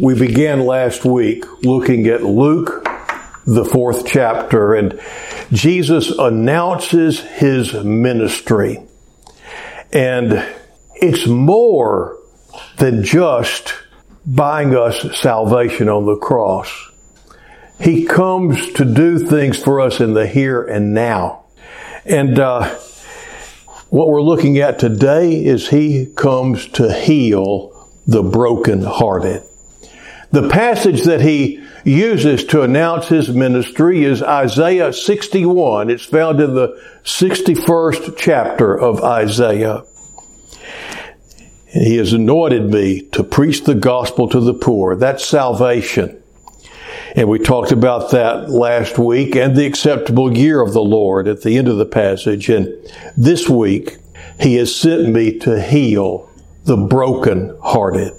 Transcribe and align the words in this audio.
We 0.00 0.14
began 0.14 0.64
last 0.64 1.04
week 1.04 1.44
looking 1.64 2.06
at 2.06 2.22
Luke, 2.22 2.84
the 3.44 3.64
fourth 3.64 4.06
chapter, 4.06 4.72
and 4.76 5.00
Jesus 5.50 6.10
announces 6.10 7.18
his 7.18 7.74
ministry. 7.74 8.78
And 9.92 10.46
it's 10.94 11.26
more 11.26 12.16
than 12.76 13.02
just 13.02 13.74
buying 14.24 14.76
us 14.76 15.18
salvation 15.18 15.88
on 15.88 16.06
the 16.06 16.16
cross. 16.16 16.70
He 17.80 18.04
comes 18.04 18.72
to 18.74 18.84
do 18.84 19.18
things 19.18 19.60
for 19.60 19.80
us 19.80 19.98
in 19.98 20.14
the 20.14 20.28
here 20.28 20.62
and 20.62 20.94
now. 20.94 21.46
And 22.04 22.38
uh, 22.38 22.68
what 23.90 24.06
we're 24.06 24.22
looking 24.22 24.58
at 24.58 24.78
today 24.78 25.44
is 25.44 25.70
He 25.70 26.06
comes 26.06 26.68
to 26.68 26.92
heal 26.92 27.88
the 28.06 28.22
brokenhearted. 28.22 29.47
The 30.30 30.48
passage 30.48 31.04
that 31.04 31.22
He 31.22 31.64
uses 31.84 32.44
to 32.46 32.62
announce 32.62 33.08
His 33.08 33.30
ministry 33.30 34.04
is 34.04 34.22
Isaiah 34.22 34.92
61. 34.92 35.88
It's 35.88 36.04
found 36.04 36.40
in 36.40 36.54
the 36.54 36.78
61st 37.04 38.14
chapter 38.18 38.78
of 38.78 39.02
Isaiah. 39.02 39.84
He 41.66 41.96
has 41.96 42.12
anointed 42.12 42.70
me 42.70 43.02
to 43.12 43.24
preach 43.24 43.64
the 43.64 43.74
gospel 43.74 44.28
to 44.28 44.40
the 44.40 44.54
poor. 44.54 44.96
That's 44.96 45.24
salvation. 45.24 46.22
And 47.16 47.28
we 47.28 47.38
talked 47.38 47.72
about 47.72 48.10
that 48.10 48.50
last 48.50 48.98
week 48.98 49.34
and 49.34 49.56
the 49.56 49.66
acceptable 49.66 50.36
year 50.36 50.60
of 50.60 50.74
the 50.74 50.82
Lord 50.82 51.26
at 51.26 51.42
the 51.42 51.56
end 51.56 51.68
of 51.68 51.78
the 51.78 51.86
passage. 51.86 52.50
And 52.50 52.68
this 53.16 53.48
week, 53.48 53.96
He 54.38 54.56
has 54.56 54.74
sent 54.74 55.08
me 55.08 55.38
to 55.40 55.60
heal 55.60 56.30
the 56.64 56.76
broken-hearted. 56.76 58.12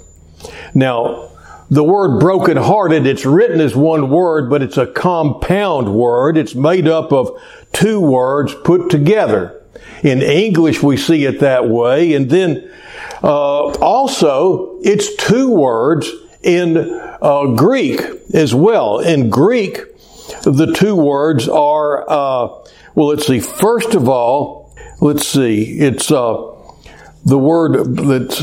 Now, 0.74 1.29
the 1.70 1.84
word 1.84 2.20
broken-hearted, 2.20 3.06
it's 3.06 3.26
written 3.26 3.62
as 3.62 3.76
one 3.76 4.10
word, 4.10 4.50
but 4.50 4.64
it's 4.64 4.78
a 4.78 4.88
compound 4.88 5.94
word. 5.94 6.38
It's 6.38 6.56
made 6.56 6.88
up 6.88 7.12
of 7.14 7.40
two 7.72 8.00
words 8.00 8.56
put 8.64 8.90
together. 8.90 9.62
In 10.04 10.22
English, 10.22 10.82
we 10.82 10.98
see 10.98 11.26
it 11.26 11.42
that 11.42 11.70
way. 11.70 12.14
And 12.14 12.30
then, 12.30 12.72
uh, 13.22 13.70
also, 13.80 14.80
it's 14.82 15.16
two 15.16 15.52
words 15.52 16.10
in 16.42 16.78
uh, 17.22 17.46
Greek 17.56 18.02
as 18.34 18.56
well. 18.56 19.00
In 19.00 19.30
Greek, 19.30 19.80
the 20.44 20.74
two 20.76 20.96
words 20.96 21.48
are, 21.48 22.10
uh, 22.10 22.48
well, 22.96 23.08
let's 23.08 23.28
see, 23.28 23.40
first 23.40 23.94
of 23.94 24.10
all, 24.10 24.74
let's 25.02 25.28
see, 25.28 25.80
it's 25.80 26.12
uh, 26.12 26.56
the 27.26 27.38
word 27.38 27.96
that's, 27.96 28.42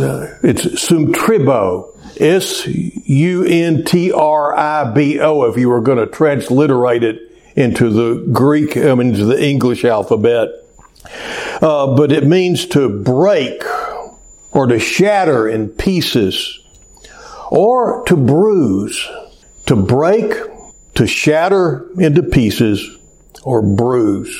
uh, 2.20 2.24
it's 2.24 2.66
suntribo. 2.66 2.66
S-U-N-T-R-I-B-O 2.66 5.44
if 5.44 5.56
you 5.56 5.68
were 5.68 5.80
going 5.80 5.98
to 5.98 6.06
transliterate 6.06 7.02
it 7.02 7.32
into 7.54 7.90
the 7.90 8.26
Greek, 8.32 8.76
I 8.76 8.94
mean, 8.94 9.08
into 9.08 9.24
the 9.24 9.42
English 9.42 9.84
alphabet. 9.84 10.48
Uh, 11.62 11.96
but 11.96 12.12
it 12.12 12.24
means 12.24 12.66
to 12.66 12.88
break 12.88 13.62
or 14.52 14.66
to 14.66 14.78
shatter 14.78 15.48
in 15.48 15.68
pieces 15.68 16.60
or 17.50 18.04
to 18.06 18.16
bruise, 18.16 19.08
to 19.66 19.76
break, 19.76 20.32
to 20.94 21.06
shatter 21.06 21.88
into 21.98 22.22
pieces, 22.22 22.88
or 23.44 23.62
bruise. 23.62 24.36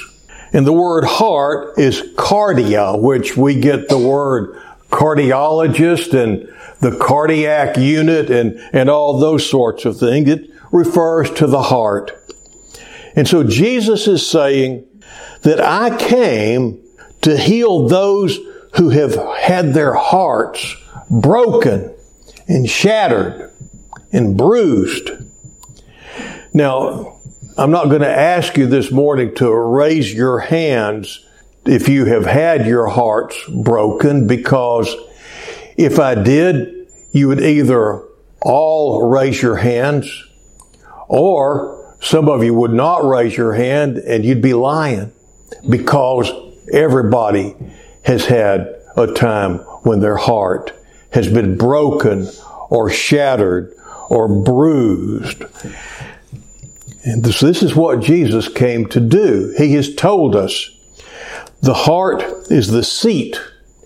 And 0.53 0.67
the 0.67 0.73
word 0.73 1.05
heart 1.05 1.79
is 1.79 2.03
cardia, 2.17 3.01
which 3.01 3.37
we 3.37 3.61
get 3.61 3.89
the 3.89 3.99
word 3.99 4.61
cardiologist 4.97 6.15
and 6.15 6.49
the 6.81 6.97
cardiac 6.99 7.77
unit 7.77 8.31
and, 8.31 8.59
and 8.73 8.89
all 8.89 9.19
those 9.19 9.49
sorts 9.49 9.85
of 9.85 9.99
things. 9.99 10.29
It 10.29 10.51
refers 10.73 11.31
to 11.33 11.47
the 11.47 11.63
heart. 11.63 12.13
And 13.15 13.29
so 13.29 13.45
Jesus 13.45 14.09
is 14.09 14.29
saying 14.29 14.87
that 15.43 15.61
I 15.61 15.97
came 15.97 16.83
to 17.23 17.37
heal 17.37 17.89
those 17.89 18.39
who 18.77 18.89
have 18.91 19.15
had 19.39 19.75
their 19.75 19.95
hearts 19.95 20.77
broken 21.11 21.95
and 22.49 22.69
shattered 22.69 23.53
and 24.13 24.37
bruised. 24.37 25.11
Now, 26.55 27.21
I'm 27.59 27.71
not 27.71 27.89
going 27.89 28.03
to 28.03 28.09
ask 28.09 28.57
you 28.57 28.67
this 28.67 28.91
morning 28.91 29.35
to 29.37 29.53
raise 29.53 30.13
your 30.13 30.41
hands 30.41 31.26
if 31.69 31.89
you 31.89 32.05
have 32.07 32.27
had 32.27 32.67
your 32.67 32.87
hearts 32.87 33.37
broken 33.49 34.27
because 34.27 34.95
if 35.77 35.99
I 35.99 36.15
did, 36.15 36.89
you 37.13 37.29
would 37.29 37.43
either 37.43 38.03
all 38.43 39.09
raise 39.09 39.41
your 39.41 39.57
hands 39.57 40.25
or 41.09 41.97
some 42.01 42.29
of 42.29 42.45
you 42.45 42.55
would 42.55 42.73
not 42.73 43.05
raise 43.05 43.37
your 43.37 43.55
hand 43.55 43.99
and 43.99 44.25
you'd 44.25 44.43
be 44.43 44.55
lying 44.55 45.13
because 45.69 46.31
everybody 46.73 47.55
has 48.05 48.27
had 48.27 48.75
a 48.97 49.07
time 49.13 49.59
when 49.83 50.01
their 50.01 50.17
heart 50.17 50.73
has 51.11 51.27
been 51.29 51.57
broken 51.57 52.29
or 52.71 52.91
shattered 52.91 53.75
or 54.09 54.29
bruised. 54.29 55.43
And 57.05 57.25
this, 57.25 57.41
this 57.41 57.63
is 57.63 57.75
what 57.75 58.01
Jesus 58.01 58.49
came 58.49 58.87
to 58.89 59.01
do. 59.01 59.55
He 59.57 59.75
has 59.75 59.95
told 59.95 60.35
us 60.35 60.71
the 61.67 61.75
heart 61.75 62.23
is 62.51 62.69
the 62.69 62.85
seat 62.85 63.41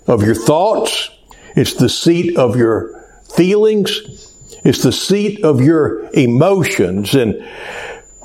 of 0.07 0.23
your 0.23 0.35
thoughts. 0.35 1.09
It's 1.55 1.73
the 1.73 1.89
seat 1.89 2.37
of 2.37 2.55
your 2.55 3.03
feelings. 3.35 4.33
It's 4.63 4.83
the 4.83 4.91
seat 4.91 5.43
of 5.43 5.61
your 5.61 6.09
emotions. 6.11 7.15
And 7.15 7.43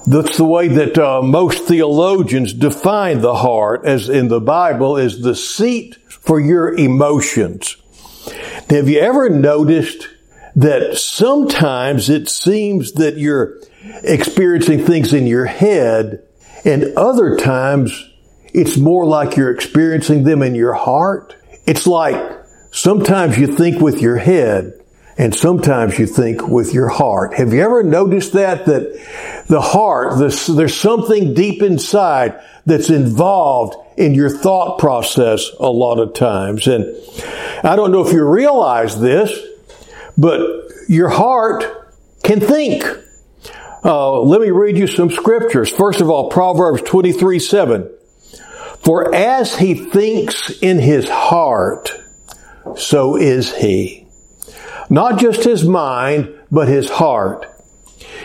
that's 0.06 0.36
the 0.36 0.44
way 0.44 0.68
that 0.68 0.98
uh, 0.98 1.22
most 1.22 1.64
theologians 1.64 2.52
define 2.52 3.22
the 3.22 3.34
heart 3.34 3.86
as 3.86 4.10
in 4.10 4.28
the 4.28 4.40
Bible 4.40 4.98
is 4.98 5.22
the 5.22 5.34
seat 5.34 5.96
for 6.10 6.38
your 6.38 6.74
emotions. 6.74 7.76
Have 8.68 8.88
you 8.90 9.00
ever 9.00 9.30
noticed 9.30 10.08
that 10.54 10.98
sometimes 10.98 12.10
it 12.10 12.28
seems 12.28 12.92
that 12.92 13.16
you're 13.16 13.58
experiencing 14.02 14.84
things 14.84 15.14
in 15.14 15.26
your 15.26 15.46
head 15.46 16.22
and 16.64 16.84
other 16.96 17.36
times 17.36 18.10
it's 18.54 18.76
more 18.76 19.04
like 19.04 19.36
you're 19.36 19.54
experiencing 19.54 20.24
them 20.24 20.42
in 20.42 20.54
your 20.54 20.74
heart? 20.74 21.34
It's 21.66 21.86
like 21.86 22.16
sometimes 22.70 23.38
you 23.38 23.46
think 23.46 23.80
with 23.80 24.00
your 24.00 24.16
head 24.16 24.72
and 25.18 25.34
sometimes 25.34 25.98
you 25.98 26.06
think 26.06 26.46
with 26.46 26.74
your 26.74 26.88
heart. 26.88 27.34
Have 27.34 27.52
you 27.52 27.62
ever 27.62 27.82
noticed 27.82 28.34
that? 28.34 28.66
That 28.66 29.44
the 29.48 29.60
heart, 29.60 30.18
there's 30.18 30.74
something 30.74 31.34
deep 31.34 31.62
inside 31.62 32.40
that's 32.66 32.90
involved 32.90 33.76
in 33.96 34.14
your 34.14 34.28
thought 34.28 34.78
process 34.78 35.50
a 35.58 35.70
lot 35.70 35.98
of 35.98 36.12
times. 36.12 36.66
And 36.66 36.84
I 37.64 37.76
don't 37.76 37.92
know 37.92 38.06
if 38.06 38.12
you 38.12 38.24
realize 38.28 39.00
this, 39.00 39.30
but 40.18 40.40
your 40.88 41.08
heart 41.08 41.64
can 42.22 42.40
think. 42.40 42.84
Uh, 43.84 44.20
let 44.20 44.40
me 44.40 44.50
read 44.50 44.76
you 44.76 44.86
some 44.86 45.10
scriptures. 45.10 45.70
First 45.70 46.00
of 46.00 46.10
all, 46.10 46.28
Proverbs 46.28 46.82
23, 46.82 47.38
7. 47.38 47.90
For 48.80 49.14
as 49.14 49.56
he 49.56 49.74
thinks 49.74 50.50
in 50.62 50.78
his 50.78 51.08
heart, 51.08 51.90
so 52.76 53.16
is 53.16 53.56
he. 53.56 54.06
Not 54.88 55.18
just 55.18 55.44
his 55.44 55.64
mind, 55.64 56.32
but 56.50 56.68
his 56.68 56.90
heart. 56.90 57.46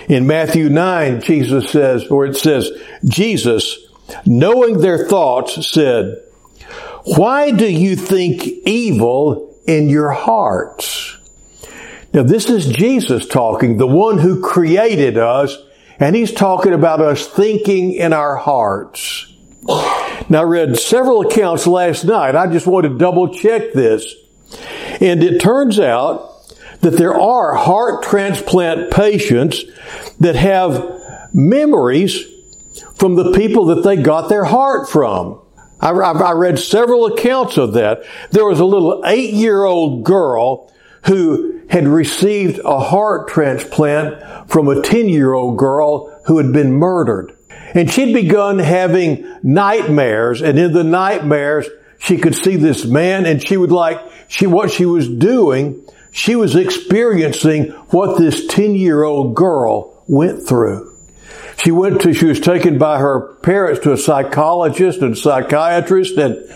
In 0.08 0.28
Matthew 0.28 0.70
9, 0.70 1.22
Jesus 1.22 1.70
says, 1.70 2.08
or 2.08 2.26
it 2.26 2.36
says, 2.36 2.70
Jesus, 3.06 3.78
knowing 4.26 4.80
their 4.80 5.08
thoughts, 5.08 5.68
said, 5.68 6.22
Why 7.06 7.52
do 7.52 7.72
you 7.72 7.96
think 7.96 8.46
evil 8.66 9.58
in 9.66 9.90
your 9.90 10.12
hearts? 10.12 11.18
Now 12.14 12.24
this 12.24 12.50
is 12.50 12.66
Jesus 12.68 13.26
talking, 13.26 13.78
the 13.78 13.88
one 13.88 14.18
who 14.18 14.42
created 14.42 15.18
us, 15.18 15.58
and 16.00 16.16
he's 16.16 16.34
talking 16.34 16.74
about 16.74 17.00
us 17.00 17.26
thinking 17.28 17.94
in 17.94 18.12
our 18.12 18.36
hearts. 18.36 19.31
Now 19.68 20.42
I 20.42 20.44
read 20.44 20.78
several 20.78 21.22
accounts 21.22 21.68
last 21.68 22.06
night. 22.06 22.36
I 22.36 22.48
just 22.48 22.68
want 22.68 22.86
to 22.86 22.98
double 22.98 23.34
check 23.34 23.74
this. 23.74 24.16
And 25.00 25.24
it 25.24 25.40
turns 25.40 25.80
out 25.80 26.32
that 26.82 26.92
there 26.92 27.20
are 27.20 27.56
heart 27.56 28.04
transplant 28.04 28.92
patients 28.92 29.64
that 30.20 30.36
have 30.36 31.00
memories 31.34 32.26
from 32.96 33.16
the 33.16 33.32
people 33.34 33.66
that 33.66 33.84
they 33.84 33.96
got 33.96 34.30
their 34.30 34.46
heart 34.46 34.90
from. 34.90 35.42
I, 35.80 35.90
I 35.90 36.32
read 36.34 36.60
several 36.60 37.08
accounts 37.08 37.58
of 37.58 37.74
that. 37.74 38.04
There 38.32 38.46
was 38.46 38.60
a 38.60 38.66
little 38.66 39.04
eight 39.06 39.34
year 39.34 39.64
old 39.64 40.04
girl 40.04 40.72
who 41.06 41.62
had 41.70 41.88
received 41.88 42.60
a 42.64 42.80
heart 42.80 43.28
transplant 43.28 44.50
from 44.50 44.68
a 44.68 44.82
10 44.82 45.10
year 45.10 45.34
old 45.34 45.58
girl 45.58 46.22
who 46.26 46.38
had 46.38 46.52
been 46.52 46.74
murdered. 46.74 47.36
And 47.74 47.90
she'd 47.90 48.14
begun 48.14 48.60
having 48.60 49.40
nightmares 49.44 50.42
and 50.42 50.58
in 50.60 50.74
the 50.74 50.84
nightmares 50.84 51.68
she 52.00 52.18
could 52.18 52.36
see 52.36 52.56
this 52.56 52.86
man 52.86 53.26
and 53.26 53.46
she 53.46 53.58
would 53.58 53.72
like, 53.72 54.00
she, 54.28 54.48
what 54.48 54.72
she 54.72 54.86
was 54.86 55.08
doing, 55.08 55.86
she 56.12 56.36
was 56.36 56.56
experiencing 56.56 57.70
what 57.90 58.18
this 58.18 58.48
10 58.48 58.76
year 58.76 59.04
old 59.04 59.36
girl 59.36 60.04
went 60.08 60.48
through. 60.48 60.90
She 61.58 61.72
went 61.72 62.02
to, 62.02 62.14
she 62.14 62.26
was 62.26 62.40
taken 62.40 62.78
by 62.78 63.00
her 63.00 63.36
parents 63.36 63.82
to 63.82 63.94
a 63.94 63.98
psychologist 63.98 65.02
and 65.02 65.18
psychiatrist 65.18 66.18
and 66.18 66.50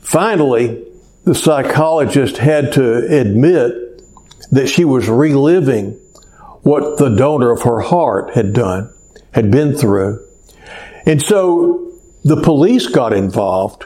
finally 0.00 0.84
the 1.24 1.34
psychologist 1.34 2.38
had 2.38 2.72
to 2.72 3.20
admit 3.20 4.02
that 4.50 4.68
she 4.68 4.84
was 4.84 5.08
reliving 5.08 6.00
what 6.62 6.98
the 6.98 7.10
donor 7.10 7.50
of 7.50 7.62
her 7.62 7.80
heart 7.80 8.34
had 8.34 8.52
done, 8.52 8.92
had 9.38 9.52
been 9.52 9.72
through. 9.72 10.26
And 11.06 11.22
so 11.22 11.92
the 12.24 12.42
police 12.42 12.88
got 12.88 13.12
involved 13.12 13.84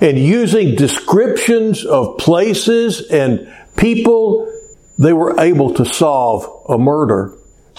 and 0.00 0.18
using 0.18 0.76
descriptions 0.76 1.84
of 1.84 2.16
places 2.16 3.02
and 3.10 3.52
people, 3.76 4.50
they 4.96 5.12
were 5.12 5.38
able 5.38 5.74
to 5.74 5.84
solve 5.84 6.64
a 6.70 6.78
murder 6.78 7.34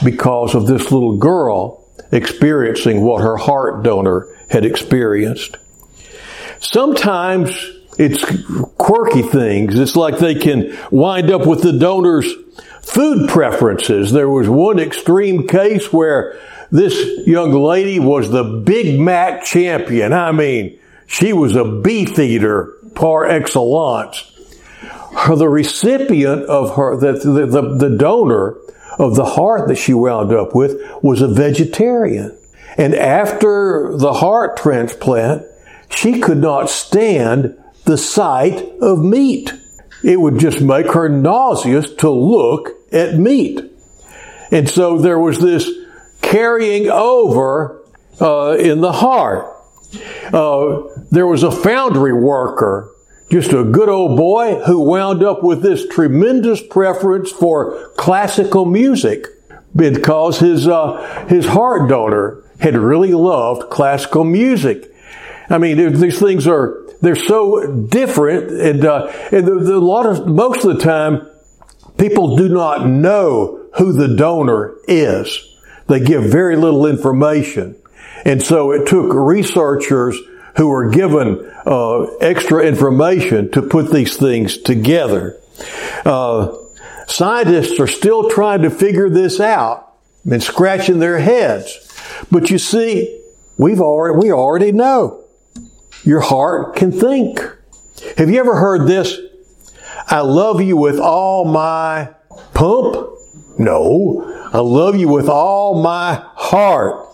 because 0.06 0.54
of 0.54 0.68
this 0.68 0.92
little 0.92 1.18
girl 1.18 1.84
experiencing 2.12 3.02
what 3.02 3.24
her 3.24 3.38
heart 3.38 3.84
donor 3.84 4.28
had 4.48 4.64
experienced. 4.64 5.58
Sometimes 6.60 7.50
it's 7.98 8.24
quirky 8.78 9.24
things. 9.24 9.80
It's 9.80 9.96
like 9.96 10.20
they 10.20 10.36
can 10.36 10.78
wind 10.92 11.32
up 11.32 11.48
with 11.48 11.64
the 11.64 11.74
donor's 11.74 12.32
food 12.84 13.30
preferences. 13.30 14.12
There 14.12 14.30
was 14.30 14.48
one 14.48 14.78
extreme 14.78 15.48
case 15.48 15.92
where 15.92 16.40
this 16.71 17.27
young 17.27 17.51
lady 17.54 18.00
was 18.00 18.30
the 18.30 18.44
Big 18.44 19.00
Mac 19.00 19.44
champion. 19.44 20.13
I 20.13 20.31
mean, 20.31 20.80
she 21.07 21.33
was 21.33 21.56
a 21.56 21.66
beef 21.66 22.18
eater 22.19 22.75
par 22.95 23.25
excellence. 23.25 24.31
Her, 25.16 25.36
the 25.36 25.50
recipient 25.50 26.44
of 26.44 26.75
her, 26.75 26.95
the, 26.98 27.13
the, 27.13 27.75
the 27.75 27.98
donor 27.98 28.57
of 29.00 29.16
the 29.16 29.25
heart 29.25 29.68
that 29.68 29.77
she 29.77 29.94
wound 29.94 30.31
up 30.31 30.54
with 30.54 30.80
was 31.01 31.21
a 31.21 31.27
vegetarian. 31.27 32.38
And 32.77 32.94
after 32.94 33.98
the 33.98 34.13
heart 34.13 34.57
transplant, 34.57 35.45
she 35.89 36.19
could 36.19 36.38
not 36.38 36.69
stand 36.69 37.57
the 37.86 37.98
sight 37.98 38.62
of 38.81 39.04
meat. 39.04 39.54
It 40.04 40.21
would 40.21 40.38
just 40.38 40.62
make 40.62 40.92
her 40.94 41.10
nauseous 41.10 41.92
to 41.95 42.10
look 42.12 42.69
at 42.92 43.18
meat. 43.18 43.62
And 44.51 44.69
so 44.69 44.98
there 44.98 45.19
was 45.19 45.39
this 45.39 45.69
carrying 46.30 46.90
over 46.90 47.84
uh, 48.22 48.56
in 48.60 48.81
the 48.81 48.92
heart. 48.92 49.46
Uh, 50.31 50.84
there 51.10 51.26
was 51.26 51.42
a 51.42 51.52
foundry 51.52 52.14
worker, 52.14 52.94
just 53.31 53.52
a 53.52 53.64
good 53.64 53.90
old 53.90 54.16
boy 54.16 54.62
who 54.66 54.80
wound 54.80 55.24
up 55.24 55.44
with 55.44 55.64
this 55.64 55.88
tremendous 55.88 56.62
preference 56.62 57.31
for 57.31 57.90
classical 57.98 58.66
music 58.66 59.26
because 59.76 60.40
his 60.40 60.68
uh, 60.68 61.26
his 61.28 61.46
heart 61.46 61.90
donor 61.90 62.44
had 62.60 62.76
really 62.76 63.14
loved 63.14 63.70
classical 63.72 64.24
music. 64.24 64.94
I 65.50 65.58
mean, 65.58 66.00
these 66.00 66.20
things 66.20 66.46
are 66.46 66.86
they're 67.02 67.16
so 67.16 67.86
different, 67.88 68.52
and, 68.52 68.86
uh, 68.86 69.08
and 69.31 69.48
the, 69.48 69.56
the, 69.56 69.76
a 69.76 69.80
lot 69.80 70.06
of 70.06 70.28
most 70.28 70.66
of 70.66 70.78
the 70.78 70.84
time, 70.84 71.28
people 71.98 72.36
do 72.36 72.50
not 72.50 72.88
know 72.88 73.66
who 73.78 73.94
the 73.94 74.16
donor 74.16 74.76
is. 74.88 75.49
They 75.90 76.00
give 76.00 76.24
very 76.24 76.56
little 76.56 76.86
information, 76.86 77.76
and 78.24 78.42
so 78.42 78.72
it 78.72 78.88
took 78.88 79.12
researchers 79.14 80.18
who 80.56 80.68
were 80.68 80.90
given 80.90 81.52
uh, 81.66 82.04
extra 82.22 82.64
information 82.66 83.52
to 83.52 83.62
put 83.62 83.92
these 83.92 84.18
things 84.18 84.58
together. 84.58 85.38
Uh, 86.06 86.56
scientists 87.08 87.80
are 87.80 87.88
still 87.88 88.30
trying 88.30 88.62
to 88.62 88.70
figure 88.70 89.10
this 89.10 89.40
out 89.40 89.94
and 90.30 90.42
scratching 90.44 91.00
their 91.00 91.20
heads. 91.20 91.78
But 92.32 92.50
you 92.50 92.58
see, 92.58 93.22
we've 93.58 93.82
already, 93.82 94.18
we 94.18 94.32
already 94.32 94.72
know. 94.72 95.24
Your 96.04 96.22
heart 96.22 96.76
can 96.76 96.92
think. 96.92 97.40
Have 98.18 98.30
you 98.30 98.40
ever 98.40 98.56
heard 98.56 98.88
this? 98.88 99.18
I 100.08 100.22
love 100.22 100.62
you 100.62 100.78
with 100.78 101.00
all 101.00 101.46
my 101.46 102.10
pump? 102.54 103.19
No. 103.60 104.50
I 104.52 104.60
love 104.60 104.96
you 104.96 105.08
with 105.08 105.30
all 105.30 105.82
my 105.82 106.24
heart. 106.36 107.08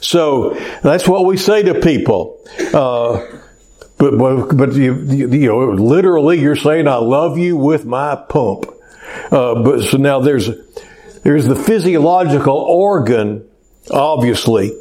So 0.00 0.54
that's 0.82 1.06
what 1.08 1.24
we 1.24 1.36
say 1.36 1.62
to 1.62 1.80
people. 1.80 2.40
Uh, 2.72 3.24
but 3.98 4.18
but, 4.18 4.56
but 4.56 4.72
you, 4.74 4.94
you, 4.94 5.48
know, 5.48 5.70
literally, 5.70 6.40
you're 6.40 6.56
saying, 6.56 6.88
"I 6.88 6.96
love 6.96 7.38
you 7.38 7.56
with 7.56 7.84
my 7.84 8.16
pump." 8.16 8.66
Uh, 9.30 9.62
but 9.62 9.82
so 9.82 9.98
now 9.98 10.20
there's 10.20 10.50
there's 11.22 11.46
the 11.46 11.56
physiological 11.56 12.56
organ, 12.56 13.48
obviously, 13.90 14.72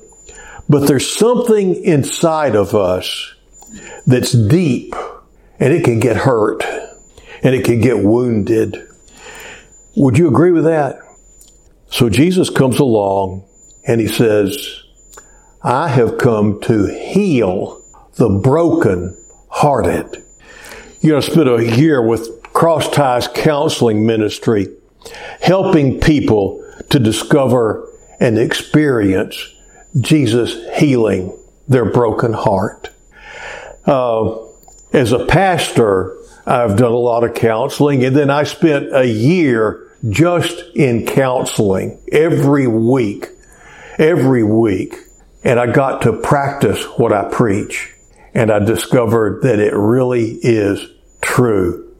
but 0.68 0.88
there's 0.88 1.16
something 1.16 1.76
inside 1.84 2.56
of 2.56 2.76
us 2.76 3.34
that's 4.06 4.32
deep 4.32 4.96
and 5.60 5.74
it 5.74 5.84
can 5.84 6.00
get 6.00 6.18
hurt 6.18 6.64
and 7.44 7.56
it 7.56 7.64
can 7.66 7.80
get 7.80 8.00
wounded. 8.00 8.88
Would 9.95 10.18
you 10.18 10.28
agree 10.28 10.51
with 10.51 10.63
that? 10.63 11.00
So 11.88 12.10
Jesus 12.10 12.50
comes 12.50 12.80
along 12.80 13.48
and 13.86 14.01
he 14.01 14.07
says, 14.07 14.84
I 15.62 15.90
have 15.90 16.18
come 16.18 16.60
to 16.62 16.88
heal 16.88 17.84
the 18.16 18.30
broken 18.30 19.18
hearted. 19.50 20.24
You 21.01 21.12
know, 21.12 21.18
I 21.18 21.19
spent 21.19 21.48
a 21.48 21.78
year 21.78 22.01
with 22.01 22.42
Cross 22.54 22.90
Ties 22.90 23.28
Counseling 23.28 24.06
Ministry 24.06 24.68
helping 25.42 26.00
people 26.00 26.63
to 26.89 27.00
discover 27.00 27.88
and 28.19 28.39
experience 28.39 29.54
Jesus 30.00 30.56
healing 30.78 31.38
their 31.68 31.86
broken 31.86 32.34
heart. 32.34 32.89
Uh, 33.86 34.38
as 34.92 35.12
a 35.12 35.25
pastor, 35.25 36.18
I've 36.46 36.78
done 36.78 36.92
a 36.92 36.98
lot 36.98 37.24
of 37.24 37.36
counseling, 37.36 38.04
and 38.04 38.16
then 38.16 38.30
I 38.30 38.44
spent 38.44 38.94
a 38.94 39.07
year 39.07 39.83
just 40.10 40.62
in 40.76 41.06
counseling 41.06 42.02
every 42.12 42.68
week, 42.68 43.28
every 43.98 44.44
week. 44.44 44.96
And 45.44 45.60
I 45.60 45.72
got 45.72 46.04
to 46.04 46.14
practice 46.14 46.84
what 46.98 47.14
I 47.14 47.30
preach. 47.30 47.94
And 48.34 48.52
I 48.52 48.60
discovered 48.60 49.44
that 49.44 49.60
it 49.60 49.74
really 49.74 50.32
is 50.32 50.86
true. 51.22 51.96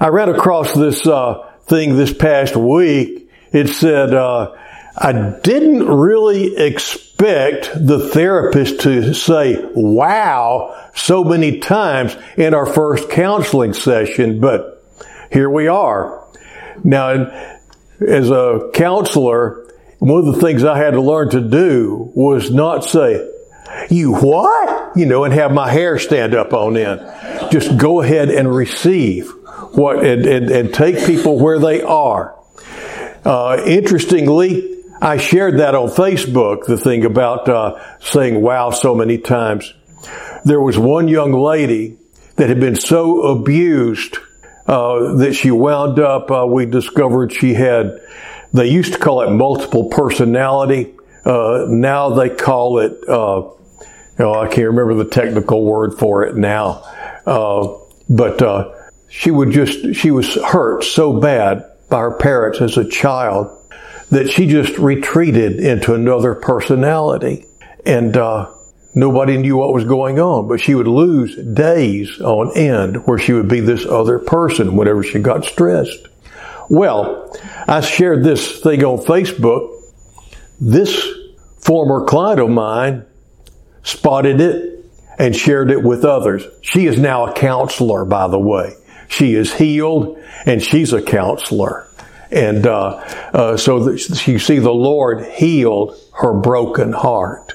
I 0.00 0.08
ran 0.08 0.28
across 0.28 0.72
this 0.74 1.06
uh, 1.06 1.50
thing 1.64 1.96
this 1.96 2.12
past 2.12 2.56
week. 2.56 3.30
It 3.52 3.68
said, 3.68 4.14
uh, 4.14 4.54
I 4.96 5.38
didn't 5.42 5.86
really 5.86 6.56
expect 6.56 7.70
the 7.74 8.08
therapist 8.08 8.80
to 8.80 9.14
say, 9.14 9.58
wow, 9.74 10.90
so 10.94 11.22
many 11.24 11.60
times 11.60 12.16
in 12.36 12.54
our 12.54 12.66
first 12.66 13.10
counseling 13.10 13.74
session, 13.74 14.40
but 14.40 14.84
here 15.30 15.50
we 15.50 15.68
are. 15.68 16.27
Now, 16.84 17.30
as 18.00 18.30
a 18.30 18.70
counselor, 18.74 19.66
one 19.98 20.26
of 20.26 20.34
the 20.34 20.40
things 20.40 20.64
I 20.64 20.78
had 20.78 20.92
to 20.92 21.00
learn 21.00 21.30
to 21.30 21.40
do 21.40 22.10
was 22.14 22.50
not 22.50 22.84
say, 22.84 23.28
you 23.90 24.14
what? 24.14 24.96
You 24.96 25.06
know, 25.06 25.24
and 25.24 25.34
have 25.34 25.52
my 25.52 25.70
hair 25.70 25.98
stand 25.98 26.34
up 26.34 26.52
on 26.52 26.76
end. 26.76 27.00
Just 27.50 27.76
go 27.76 28.00
ahead 28.02 28.28
and 28.30 28.54
receive 28.54 29.30
what, 29.72 30.04
and, 30.04 30.24
and, 30.26 30.50
and 30.50 30.74
take 30.74 31.04
people 31.04 31.38
where 31.38 31.58
they 31.58 31.82
are. 31.82 32.38
Uh, 33.24 33.62
interestingly, 33.66 34.76
I 35.00 35.16
shared 35.16 35.58
that 35.58 35.74
on 35.74 35.88
Facebook, 35.88 36.66
the 36.66 36.76
thing 36.76 37.04
about 37.04 37.48
uh, 37.48 37.98
saying 38.00 38.40
wow 38.40 38.70
so 38.70 38.94
many 38.94 39.18
times. 39.18 39.72
There 40.44 40.60
was 40.60 40.78
one 40.78 41.08
young 41.08 41.32
lady 41.32 41.98
that 42.36 42.48
had 42.48 42.60
been 42.60 42.76
so 42.76 43.22
abused 43.22 44.18
uh, 44.68 45.14
that 45.14 45.34
she 45.34 45.50
wound 45.50 45.98
up, 45.98 46.30
uh, 46.30 46.46
we 46.46 46.66
discovered 46.66 47.32
she 47.32 47.54
had, 47.54 48.00
they 48.52 48.68
used 48.68 48.92
to 48.92 48.98
call 48.98 49.22
it 49.22 49.30
multiple 49.30 49.88
personality. 49.88 50.94
Uh, 51.24 51.64
now 51.68 52.10
they 52.10 52.28
call 52.28 52.78
it, 52.78 52.92
uh, 53.08 53.50
know, 54.18 54.34
I 54.34 54.46
can't 54.48 54.68
remember 54.68 54.94
the 54.94 55.08
technical 55.08 55.64
word 55.64 55.98
for 55.98 56.24
it 56.24 56.36
now. 56.36 56.84
Uh, 57.26 57.78
but 58.08 58.42
she 59.08 59.30
would 59.30 59.50
just, 59.50 59.94
she 59.94 60.10
was 60.10 60.34
hurt 60.34 60.84
so 60.84 61.18
bad 61.18 61.64
by 61.88 62.00
her 62.00 62.16
parents 62.16 62.60
as 62.60 62.76
a 62.76 62.88
child 62.88 63.54
that 64.10 64.30
she 64.30 64.46
just 64.46 64.78
retreated 64.78 65.60
into 65.60 65.94
another 65.94 66.34
personality. 66.34 67.46
And 67.84 68.16
uh, 68.16 68.52
nobody 68.94 69.36
knew 69.36 69.56
what 69.56 69.72
was 69.72 69.84
going 69.84 70.18
on, 70.18 70.48
but 70.48 70.60
she 70.60 70.74
would 70.74 70.88
lose 70.88 71.36
days 71.36 72.20
on 72.20 72.56
end 72.56 73.06
where 73.06 73.18
she 73.18 73.32
would 73.32 73.48
be 73.48 73.60
this 73.60 73.86
other 73.86 74.18
person 74.18 74.76
whenever 74.76 75.02
she 75.02 75.18
got 75.18 75.44
stressed. 75.44 76.08
Well, 76.68 77.34
I 77.66 77.80
shared 77.80 78.24
this 78.24 78.60
thing 78.60 78.84
on 78.84 78.98
Facebook. 78.98 79.82
This 80.60 81.06
former 81.58 82.04
client 82.04 82.40
of 82.40 82.50
mine 82.50 83.04
spotted 83.82 84.40
it 84.40 84.84
and 85.18 85.34
shared 85.34 85.70
it 85.70 85.82
with 85.82 86.04
others. 86.04 86.46
She 86.62 86.86
is 86.86 86.98
now 86.98 87.26
a 87.26 87.32
counselor, 87.32 88.04
by 88.04 88.28
the 88.28 88.38
way. 88.38 88.74
she 89.08 89.34
is 89.34 89.52
healed, 89.54 90.18
and 90.46 90.62
she's 90.62 90.92
a 90.92 91.02
counselor. 91.02 91.88
And 92.30 92.66
uh, 92.66 92.96
uh, 93.32 93.56
so 93.56 93.90
you 93.90 94.38
see, 94.38 94.58
the 94.58 94.70
Lord 94.70 95.24
healed 95.26 95.96
her 96.20 96.34
broken 96.34 96.92
heart. 96.92 97.54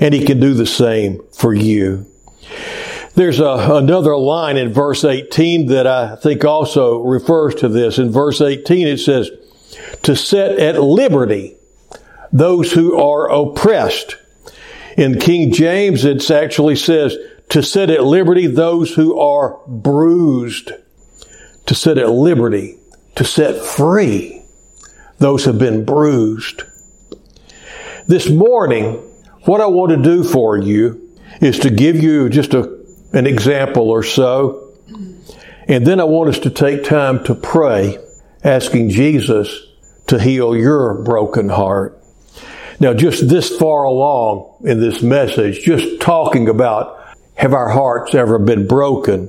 And 0.00 0.14
He 0.14 0.24
can 0.24 0.40
do 0.40 0.54
the 0.54 0.66
same 0.66 1.20
for 1.32 1.54
you. 1.54 2.06
There's 3.14 3.40
a, 3.40 3.74
another 3.74 4.16
line 4.16 4.56
in 4.56 4.72
verse 4.72 5.04
18 5.04 5.66
that 5.66 5.86
I 5.88 6.14
think 6.16 6.44
also 6.44 7.02
refers 7.02 7.56
to 7.56 7.68
this. 7.68 7.98
In 7.98 8.12
verse 8.12 8.40
18, 8.40 8.86
it 8.86 8.98
says, 8.98 9.30
to 10.04 10.14
set 10.14 10.58
at 10.58 10.80
liberty 10.80 11.56
those 12.32 12.72
who 12.72 12.96
are 12.96 13.28
oppressed. 13.28 14.16
In 14.96 15.18
King 15.18 15.52
James, 15.52 16.04
it 16.04 16.30
actually 16.30 16.76
says, 16.76 17.16
to 17.50 17.62
set 17.62 17.90
at 17.90 18.04
liberty 18.04 18.46
those 18.46 18.94
who 18.94 19.18
are 19.18 19.58
bruised. 19.66 20.72
To 21.66 21.74
set 21.74 21.98
at 21.98 22.10
liberty, 22.10 22.78
to 23.16 23.24
set 23.24 23.64
free 23.64 24.42
those 25.18 25.44
who 25.44 25.50
have 25.50 25.58
been 25.58 25.84
bruised. 25.84 26.62
This 28.06 28.30
morning, 28.30 29.02
what 29.48 29.60
I 29.60 29.66
want 29.66 29.90
to 29.90 30.02
do 30.02 30.22
for 30.22 30.56
you 30.56 31.16
is 31.40 31.58
to 31.60 31.70
give 31.70 31.96
you 31.96 32.28
just 32.28 32.54
a 32.54 32.78
an 33.12 33.26
example 33.26 33.90
or 33.90 34.02
so. 34.02 34.74
And 35.66 35.86
then 35.86 36.00
I 36.00 36.04
want 36.04 36.30
us 36.30 36.38
to 36.40 36.50
take 36.50 36.84
time 36.84 37.24
to 37.24 37.34
pray, 37.34 37.98
asking 38.42 38.90
Jesus 38.90 39.66
to 40.06 40.18
heal 40.18 40.56
your 40.56 41.02
broken 41.02 41.48
heart. 41.48 42.02
Now, 42.80 42.94
just 42.94 43.28
this 43.28 43.54
far 43.54 43.84
along 43.84 44.62
in 44.64 44.80
this 44.80 45.02
message, 45.02 45.60
just 45.60 46.00
talking 46.00 46.48
about 46.48 46.96
have 47.34 47.52
our 47.52 47.68
hearts 47.68 48.14
ever 48.14 48.38
been 48.38 48.66
broken? 48.66 49.28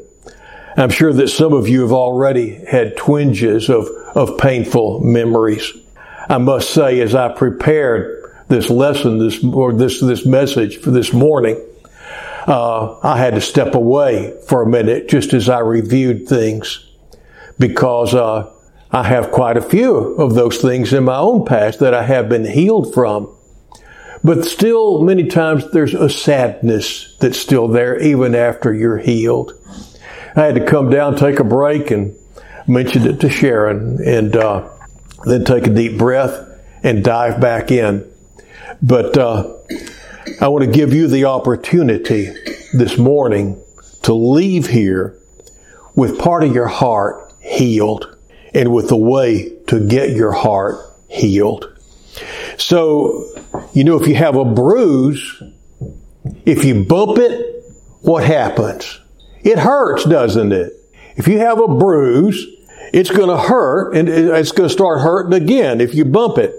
I'm 0.78 0.90
sure 0.90 1.14
that 1.14 1.30
some 1.30 1.54
of 1.54 1.68
you 1.68 1.82
have 1.82 1.92
already 1.92 2.64
had 2.66 2.96
twinges 2.96 3.70
of, 3.70 3.88
of 4.16 4.38
painful 4.38 5.02
memories. 5.02 5.74
I 6.30 6.38
must 6.38 6.70
say, 6.70 7.02
as 7.02 7.16
I 7.16 7.34
prepared 7.34 8.19
this 8.50 8.70
lesson, 8.70 9.20
this, 9.20 9.44
or 9.44 9.74
this, 9.74 10.02
this 10.02 10.26
message 10.26 10.82
for 10.82 10.92
this 10.92 11.14
morning, 11.14 11.64
uh, 12.48 13.00
I 13.02 13.18
had 13.18 13.36
to 13.36 13.42
step 13.42 13.76
away 13.76 14.34
for 14.48 14.64
a 14.64 14.68
minute 14.68 15.08
just 15.08 15.34
as 15.34 15.50
I 15.50 15.60
reviewed 15.60 16.28
things 16.28 16.86
because 17.60 18.16
uh, 18.16 18.52
I 18.92 19.04
have 19.04 19.32
quite 19.32 19.56
a 19.56 19.62
few 19.62 20.16
of 20.16 20.34
those 20.34 20.58
things 20.58 20.94
in 20.94 21.04
my 21.04 21.18
own 21.18 21.46
past 21.46 21.80
that 21.80 21.94
I 21.94 22.04
have 22.04 22.28
been 22.28 22.46
healed 22.46 22.94
from. 22.94 23.36
But 24.24 24.46
still, 24.46 25.02
many 25.02 25.28
times 25.28 25.72
there's 25.72 25.94
a 25.94 26.10
sadness 26.10 27.16
that's 27.20 27.38
still 27.38 27.68
there 27.68 28.00
even 28.00 28.36
after 28.36 28.74
you're 28.74 28.98
healed. 28.98 29.54
I 30.36 30.46
had 30.46 30.56
to 30.56 30.66
come 30.66 30.90
down, 30.90 31.16
take 31.16 31.40
a 31.40 31.44
break, 31.44 31.92
and 31.92 32.16
mentioned 32.68 33.06
it 33.06 33.20
to 33.22 33.30
Sharon, 33.30 34.00
and 34.04 34.36
uh, 34.36 34.70
then 35.26 35.46
take 35.46 35.68
a 35.68 35.74
deep 35.74 35.98
breath 35.98 36.48
and 36.84 37.04
dive 37.04 37.40
back 37.40 37.72
in. 37.72 38.09
But 38.82 39.18
uh, 39.18 39.56
I 40.40 40.48
want 40.48 40.64
to 40.66 40.72
give 40.72 40.94
you 40.94 41.08
the 41.08 41.26
opportunity 41.26 42.34
this 42.74 42.98
morning 42.98 43.62
to 44.04 44.14
leave 44.14 44.68
here 44.68 45.20
with 45.96 46.20
part 46.20 46.44
of 46.44 46.54
your 46.54 46.68
heart 46.68 47.34
healed 47.42 48.18
and 48.54 48.74
with 48.74 48.88
the 48.90 48.98
way 48.98 49.58
to 49.68 49.86
get 49.86 50.12
your 50.12 50.32
heart 50.32 50.78
healed. 51.10 51.78
So, 52.58 53.26
you 53.74 53.84
know, 53.84 54.00
if 54.02 54.08
you 54.08 54.16
have 54.16 54.36
a 54.36 54.46
bruise, 54.46 55.42
if 56.46 56.64
you 56.64 56.86
bump 56.86 57.18
it, 57.18 57.64
what 58.02 58.24
happens? 58.24 59.00
It 59.42 59.60
hurts, 59.60 60.06
doesn't 60.06 60.52
it? 60.52 60.74
If 61.18 61.28
you 61.28 61.40
have 61.40 61.60
a 61.60 61.68
bruise, 61.68 62.46
it's 62.94 63.10
going 63.10 63.30
to 63.30 63.38
hurt 63.38 63.94
and 63.94 64.08
it's 64.08 64.52
going 64.52 64.70
to 64.70 64.74
start 64.74 65.02
hurting 65.02 65.34
again 65.34 65.82
if 65.82 65.94
you 65.94 66.06
bump 66.06 66.38
it. 66.38 66.54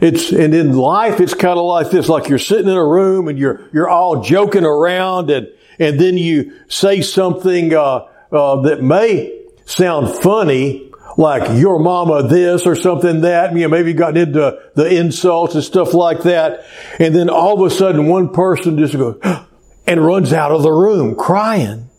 It's, 0.00 0.32
and 0.32 0.54
in 0.54 0.76
life, 0.76 1.20
it's 1.20 1.34
kind 1.34 1.58
of 1.58 1.64
like 1.64 1.90
this, 1.90 2.08
like 2.08 2.28
you're 2.28 2.38
sitting 2.38 2.68
in 2.68 2.76
a 2.76 2.84
room 2.84 3.28
and 3.28 3.38
you're, 3.38 3.68
you're 3.72 3.88
all 3.88 4.22
joking 4.22 4.64
around 4.64 5.30
and, 5.30 5.48
and 5.78 5.98
then 5.98 6.16
you 6.16 6.52
say 6.68 7.02
something, 7.02 7.74
uh, 7.74 8.08
uh, 8.30 8.60
that 8.62 8.82
may 8.82 9.44
sound 9.64 10.08
funny, 10.22 10.90
like 11.16 11.58
your 11.58 11.78
mama 11.78 12.22
this 12.28 12.66
or 12.66 12.76
something 12.76 13.22
that, 13.22 13.52
you 13.52 13.62
know, 13.62 13.68
maybe 13.68 13.90
you 13.90 13.96
got 13.96 14.16
into 14.16 14.60
the 14.74 14.94
insults 14.98 15.54
and 15.54 15.64
stuff 15.64 15.92
like 15.94 16.22
that. 16.22 16.64
And 16.98 17.14
then 17.14 17.28
all 17.28 17.60
of 17.60 17.72
a 17.72 17.74
sudden 17.74 18.06
one 18.06 18.32
person 18.32 18.78
just 18.78 18.94
goes 18.94 19.20
and 19.86 20.04
runs 20.04 20.32
out 20.32 20.52
of 20.52 20.62
the 20.62 20.70
room 20.70 21.16
crying. 21.16 21.90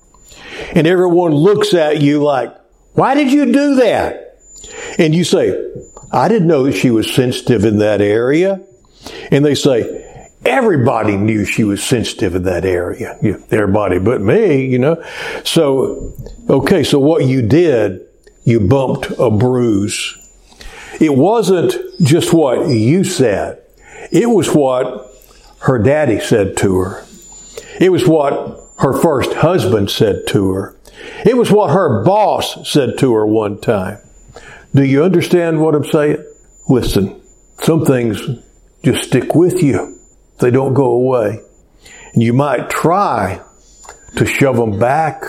And 0.74 0.88
everyone 0.88 1.34
looks 1.34 1.74
at 1.74 2.02
you 2.02 2.24
like, 2.24 2.56
why 2.94 3.14
did 3.16 3.32
you 3.32 3.52
do 3.52 3.76
that? 3.76 4.40
And 4.98 5.14
you 5.14 5.24
say, 5.24 5.50
I 6.12 6.28
didn't 6.28 6.48
know 6.48 6.64
that 6.64 6.74
she 6.74 6.92
was 6.92 7.12
sensitive 7.12 7.66
in 7.66 7.80
that 7.80 8.02
area. 8.02 8.62
And 9.32 9.46
they 9.46 9.56
say, 9.56 10.30
everybody 10.46 11.16
knew 11.18 11.46
she 11.46 11.64
was 11.64 11.84
sensitive 11.84 12.36
in 12.36 12.44
that 12.44 12.66
area. 12.66 13.18
Everybody 13.52 14.00
but 14.00 14.22
me, 14.22 14.66
you 14.66 14.80
know. 14.80 15.04
So, 15.44 16.14
okay, 16.50 16.84
so 16.84 17.00
what 17.00 17.26
you 17.26 17.42
did, 17.42 18.02
you 18.44 18.60
bumped 18.60 19.12
a 19.20 19.30
bruise. 19.30 20.16
It 21.00 21.16
wasn't 21.16 21.74
just 22.02 22.34
what 22.34 22.70
you 22.70 23.04
said. 23.04 23.62
It 24.12 24.30
was 24.30 24.54
what 24.54 25.14
her 25.60 25.78
daddy 25.78 26.20
said 26.20 26.58
to 26.58 26.80
her. 26.80 27.06
It 27.80 27.92
was 27.92 28.08
what 28.08 28.60
her 28.80 28.94
first 28.94 29.34
husband 29.34 29.92
said 29.92 30.24
to 30.30 30.52
her. 30.52 30.76
It 31.26 31.38
was 31.38 31.52
what 31.52 31.72
her 31.72 32.04
boss 32.04 32.70
said 32.70 32.98
to 33.00 33.14
her 33.14 33.26
one 33.26 33.60
time. 33.60 34.00
Do 34.74 34.84
you 34.84 35.04
understand 35.04 35.62
what 35.62 35.76
I'm 35.76 35.86
saying? 35.86 36.24
Listen, 36.68 37.22
some 37.62 37.86
things 37.86 38.22
just 38.84 39.08
stick 39.08 39.34
with 39.36 39.64
you. 39.64 40.00
They 40.40 40.52
don't 40.52 40.74
go 40.74 40.92
away. 40.92 41.40
And 42.14 42.24
you 42.24 42.34
might 42.34 42.70
try 42.70 43.42
to 44.16 44.26
shove 44.26 44.58
them 44.58 44.80
back 44.80 45.24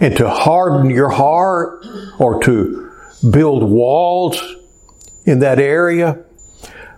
and 0.00 0.16
to 0.16 0.28
harden 0.28 0.90
your 0.90 1.10
heart 1.10 1.84
or 2.18 2.42
to 2.42 2.92
build 3.30 3.62
walls 3.64 4.40
in 5.24 5.40
that 5.40 5.58
area. 5.58 6.24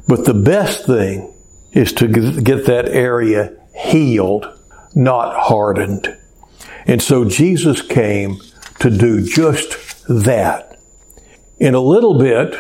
But 0.06 0.24
the 0.24 0.34
best 0.34 0.86
thing 0.86 1.34
is 1.72 1.92
to 1.94 2.08
get 2.08 2.66
that 2.66 2.88
area 2.88 3.56
healed, 3.74 4.46
not 4.94 5.34
hardened. 5.34 6.16
And 6.86 7.02
so 7.02 7.24
Jesus 7.24 7.82
came 7.82 8.38
to 8.80 8.90
do 8.90 9.24
just 9.24 10.06
that. 10.08 10.73
In 11.58 11.74
a 11.74 11.80
little 11.80 12.18
bit, 12.18 12.58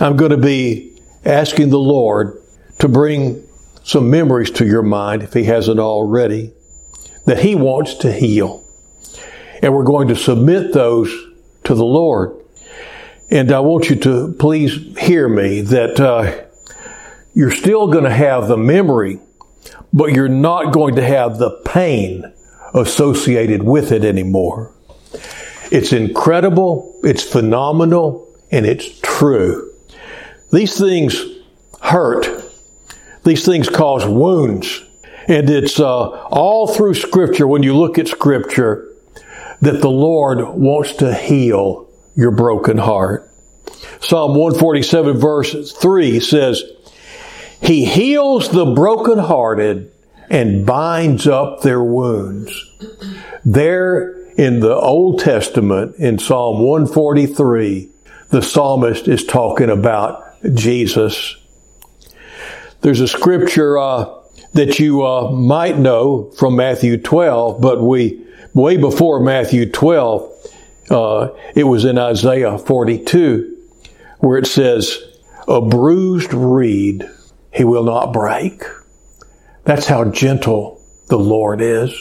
I'm 0.00 0.16
going 0.16 0.30
to 0.30 0.36
be 0.36 0.96
asking 1.24 1.70
the 1.70 1.78
Lord 1.78 2.40
to 2.78 2.86
bring 2.86 3.44
some 3.82 4.10
memories 4.10 4.50
to 4.52 4.66
your 4.66 4.82
mind, 4.82 5.22
if 5.22 5.32
He 5.32 5.42
hasn't 5.44 5.80
already, 5.80 6.52
that 7.26 7.40
He 7.40 7.56
wants 7.56 7.94
to 7.96 8.12
heal. 8.12 8.64
And 9.60 9.74
we're 9.74 9.82
going 9.82 10.06
to 10.08 10.14
submit 10.14 10.72
those 10.72 11.12
to 11.64 11.74
the 11.74 11.84
Lord. 11.84 12.36
And 13.28 13.50
I 13.50 13.58
want 13.58 13.90
you 13.90 13.96
to 13.96 14.32
please 14.38 14.96
hear 14.98 15.28
me 15.28 15.60
that 15.62 15.98
uh, 15.98 16.44
you're 17.34 17.50
still 17.50 17.88
going 17.88 18.04
to 18.04 18.10
have 18.10 18.46
the 18.46 18.56
memory, 18.56 19.18
but 19.92 20.12
you're 20.12 20.28
not 20.28 20.72
going 20.72 20.94
to 20.94 21.04
have 21.04 21.38
the 21.38 21.50
pain 21.64 22.32
associated 22.72 23.64
with 23.64 23.90
it 23.90 24.04
anymore. 24.04 24.72
It's 25.72 25.94
incredible, 25.94 27.00
it's 27.02 27.22
phenomenal, 27.22 28.30
and 28.50 28.66
it's 28.66 29.00
true. 29.00 29.72
These 30.52 30.78
things 30.78 31.18
hurt. 31.80 32.28
These 33.24 33.46
things 33.46 33.70
cause 33.70 34.04
wounds. 34.04 34.84
And 35.28 35.48
it's 35.48 35.80
uh, 35.80 36.10
all 36.26 36.68
through 36.68 36.92
Scripture, 36.92 37.46
when 37.46 37.62
you 37.62 37.74
look 37.74 37.98
at 37.98 38.06
Scripture, 38.06 38.86
that 39.62 39.80
the 39.80 39.90
Lord 39.90 40.46
wants 40.46 40.94
to 40.96 41.14
heal 41.14 41.88
your 42.14 42.32
broken 42.32 42.76
heart. 42.76 43.30
Psalm 43.98 44.32
147 44.32 45.16
verse 45.16 45.72
3 45.72 46.20
says, 46.20 46.62
He 47.62 47.86
heals 47.86 48.50
the 48.50 48.66
brokenhearted 48.66 49.90
and 50.28 50.66
binds 50.66 51.26
up 51.26 51.62
their 51.62 51.82
wounds. 51.82 52.52
There 53.42 54.21
in 54.36 54.60
the 54.60 54.74
Old 54.74 55.20
Testament, 55.20 55.96
in 55.96 56.18
Psalm 56.18 56.60
143, 56.62 57.90
the 58.30 58.42
psalmist 58.42 59.08
is 59.08 59.24
talking 59.24 59.68
about 59.68 60.24
Jesus. 60.54 61.36
There's 62.80 63.00
a 63.00 63.08
scripture 63.08 63.78
uh, 63.78 64.06
that 64.54 64.78
you 64.78 65.04
uh, 65.04 65.30
might 65.30 65.78
know 65.78 66.30
from 66.32 66.56
Matthew 66.56 66.96
12, 66.96 67.60
but 67.60 67.82
we, 67.82 68.26
way 68.54 68.76
before 68.76 69.20
Matthew 69.20 69.70
12, 69.70 70.50
uh, 70.90 71.28
it 71.54 71.64
was 71.64 71.84
in 71.84 71.98
Isaiah 71.98 72.58
42, 72.58 73.56
where 74.20 74.38
it 74.38 74.46
says, 74.46 74.98
A 75.46 75.60
bruised 75.60 76.32
reed 76.32 77.08
he 77.52 77.64
will 77.64 77.84
not 77.84 78.12
break. 78.12 78.62
That's 79.64 79.86
how 79.86 80.06
gentle 80.06 80.82
the 81.08 81.18
Lord 81.18 81.60
is. 81.60 81.94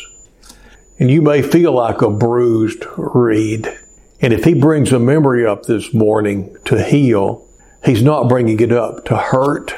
And 1.01 1.09
you 1.09 1.23
may 1.23 1.41
feel 1.41 1.71
like 1.71 2.03
a 2.03 2.11
bruised 2.11 2.85
reed. 2.95 3.75
And 4.21 4.33
if 4.33 4.43
he 4.43 4.53
brings 4.53 4.91
a 4.91 4.99
memory 4.99 5.47
up 5.47 5.63
this 5.63 5.95
morning 5.95 6.55
to 6.65 6.83
heal, 6.83 7.49
he's 7.83 8.03
not 8.03 8.29
bringing 8.29 8.59
it 8.59 8.71
up 8.71 9.03
to 9.05 9.17
hurt. 9.17 9.73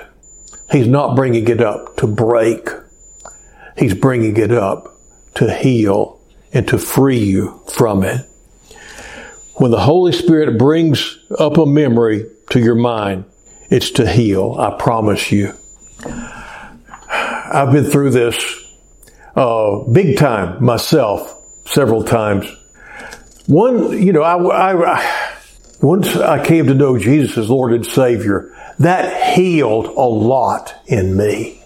He's 0.69 0.85
not 0.85 1.15
bringing 1.15 1.47
it 1.47 1.61
up 1.61 1.95
to 1.97 2.07
break. 2.07 2.67
He's 3.77 3.93
bringing 3.93 4.35
it 4.35 4.51
up 4.51 4.97
to 5.35 5.53
heal 5.53 6.19
and 6.51 6.67
to 6.67 6.77
free 6.77 7.23
you 7.23 7.61
from 7.73 8.03
it. 8.03 8.27
When 9.53 9.71
the 9.71 9.79
Holy 9.79 10.11
Spirit 10.11 10.57
brings 10.57 11.19
up 11.39 11.57
a 11.57 11.65
memory 11.65 12.29
to 12.49 12.59
your 12.59 12.75
mind, 12.75 13.23
it's 13.69 13.91
to 13.91 14.11
heal. 14.11 14.57
I 14.59 14.77
promise 14.77 15.31
you. 15.31 15.53
I've 16.05 17.71
been 17.71 17.85
through 17.85 18.09
this 18.09 18.62
uh, 19.35 19.79
big 19.91 20.17
time 20.17 20.63
myself 20.63 21.41
several 21.65 22.03
times. 22.03 22.47
One, 23.47 24.01
you 24.01 24.13
know, 24.13 24.21
I, 24.21 24.71
I, 24.71 25.37
once 25.81 26.15
I 26.15 26.45
came 26.45 26.67
to 26.67 26.73
know 26.73 26.97
Jesus 26.97 27.37
as 27.37 27.49
Lord 27.49 27.73
and 27.73 27.85
Savior, 27.85 28.55
that 28.79 29.35
healed 29.35 29.87
a 29.87 30.07
lot 30.07 30.75
in 30.85 31.17
me. 31.17 31.61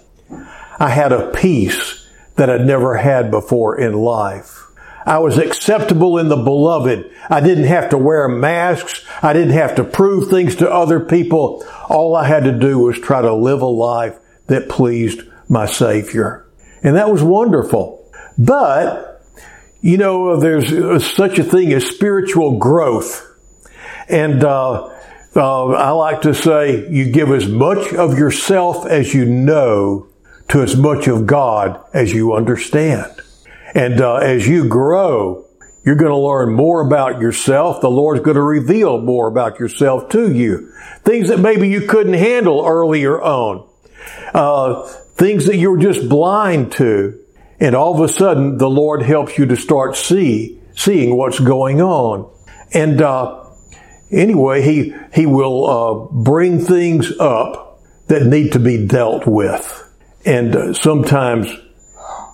I 0.79 0.89
had 0.89 1.11
a 1.11 1.31
peace 1.31 2.07
that 2.35 2.49
I'd 2.49 2.65
never 2.65 2.97
had 2.97 3.31
before 3.31 3.79
in 3.79 3.93
life. 3.93 4.63
I 5.05 5.19
was 5.19 5.37
acceptable 5.37 6.17
in 6.17 6.27
the 6.27 6.35
beloved. 6.35 7.09
I 7.29 7.39
didn't 7.39 7.65
have 7.65 7.91
to 7.91 7.97
wear 7.97 8.27
masks. 8.27 9.05
I 9.21 9.33
didn't 9.33 9.53
have 9.53 9.75
to 9.75 9.83
prove 9.83 10.29
things 10.29 10.57
to 10.57 10.69
other 10.69 10.99
people. 10.99 11.65
All 11.89 12.15
I 12.15 12.27
had 12.27 12.43
to 12.43 12.51
do 12.51 12.79
was 12.79 12.99
try 12.99 13.21
to 13.21 13.33
live 13.33 13.61
a 13.61 13.67
life 13.67 14.19
that 14.47 14.67
pleased 14.67 15.21
my 15.47 15.65
Savior. 15.65 16.46
And 16.83 16.95
that 16.95 17.11
was 17.11 17.23
wonderful. 17.23 18.11
But, 18.37 19.21
you 19.81 19.97
know, 19.97 20.39
there's 20.39 21.05
such 21.05 21.39
a 21.39 21.43
thing 21.43 21.73
as 21.73 21.85
spiritual 21.85 22.57
growth. 22.57 23.23
And, 24.07 24.43
uh, 24.43 24.93
uh, 25.35 25.67
I 25.67 25.91
like 25.91 26.21
to 26.21 26.33
say 26.33 26.89
you 26.89 27.11
give 27.11 27.31
as 27.31 27.47
much 27.47 27.93
of 27.93 28.17
yourself 28.17 28.87
as 28.87 29.13
you 29.13 29.25
know 29.25 30.07
to 30.49 30.63
as 30.63 30.75
much 30.75 31.07
of 31.07 31.27
God 31.27 31.79
as 31.93 32.11
you 32.11 32.33
understand. 32.33 33.21
And 33.75 34.01
uh, 34.01 34.15
as 34.15 34.47
you 34.47 34.67
grow, 34.67 35.45
you're 35.85 35.95
going 35.95 36.11
to 36.11 36.17
learn 36.17 36.53
more 36.53 36.81
about 36.81 37.21
yourself. 37.21 37.81
The 37.81 37.89
Lord's 37.89 38.21
going 38.21 38.35
to 38.35 38.41
reveal 38.41 38.99
more 38.99 39.27
about 39.27 39.59
yourself 39.59 40.09
to 40.09 40.31
you. 40.31 40.71
Things 41.03 41.29
that 41.29 41.39
maybe 41.39 41.69
you 41.69 41.81
couldn't 41.81 42.13
handle 42.13 42.65
earlier 42.65 43.21
on. 43.21 43.69
Uh, 44.33 44.91
things 45.17 45.47
that 45.47 45.57
you 45.57 45.71
were 45.71 45.79
just 45.79 46.07
blind 46.07 46.71
to. 46.73 47.19
And 47.59 47.75
all 47.75 47.93
of 47.95 48.07
a 48.07 48.13
sudden, 48.13 48.57
the 48.57 48.69
Lord 48.69 49.01
helps 49.01 49.37
you 49.37 49.47
to 49.47 49.55
start 49.55 49.95
see, 49.95 50.61
seeing 50.75 51.17
what's 51.17 51.39
going 51.39 51.81
on. 51.81 52.31
And, 52.71 53.01
uh, 53.01 53.45
anyway, 54.11 54.61
He, 54.61 54.93
He 55.13 55.25
will, 55.25 55.65
uh, 55.65 56.13
bring 56.13 56.59
things 56.59 57.11
up 57.19 57.81
that 58.07 58.25
need 58.25 58.53
to 58.53 58.59
be 58.59 58.85
dealt 58.85 59.25
with. 59.25 59.83
And 60.23 60.55
uh, 60.55 60.73
sometimes, 60.73 61.51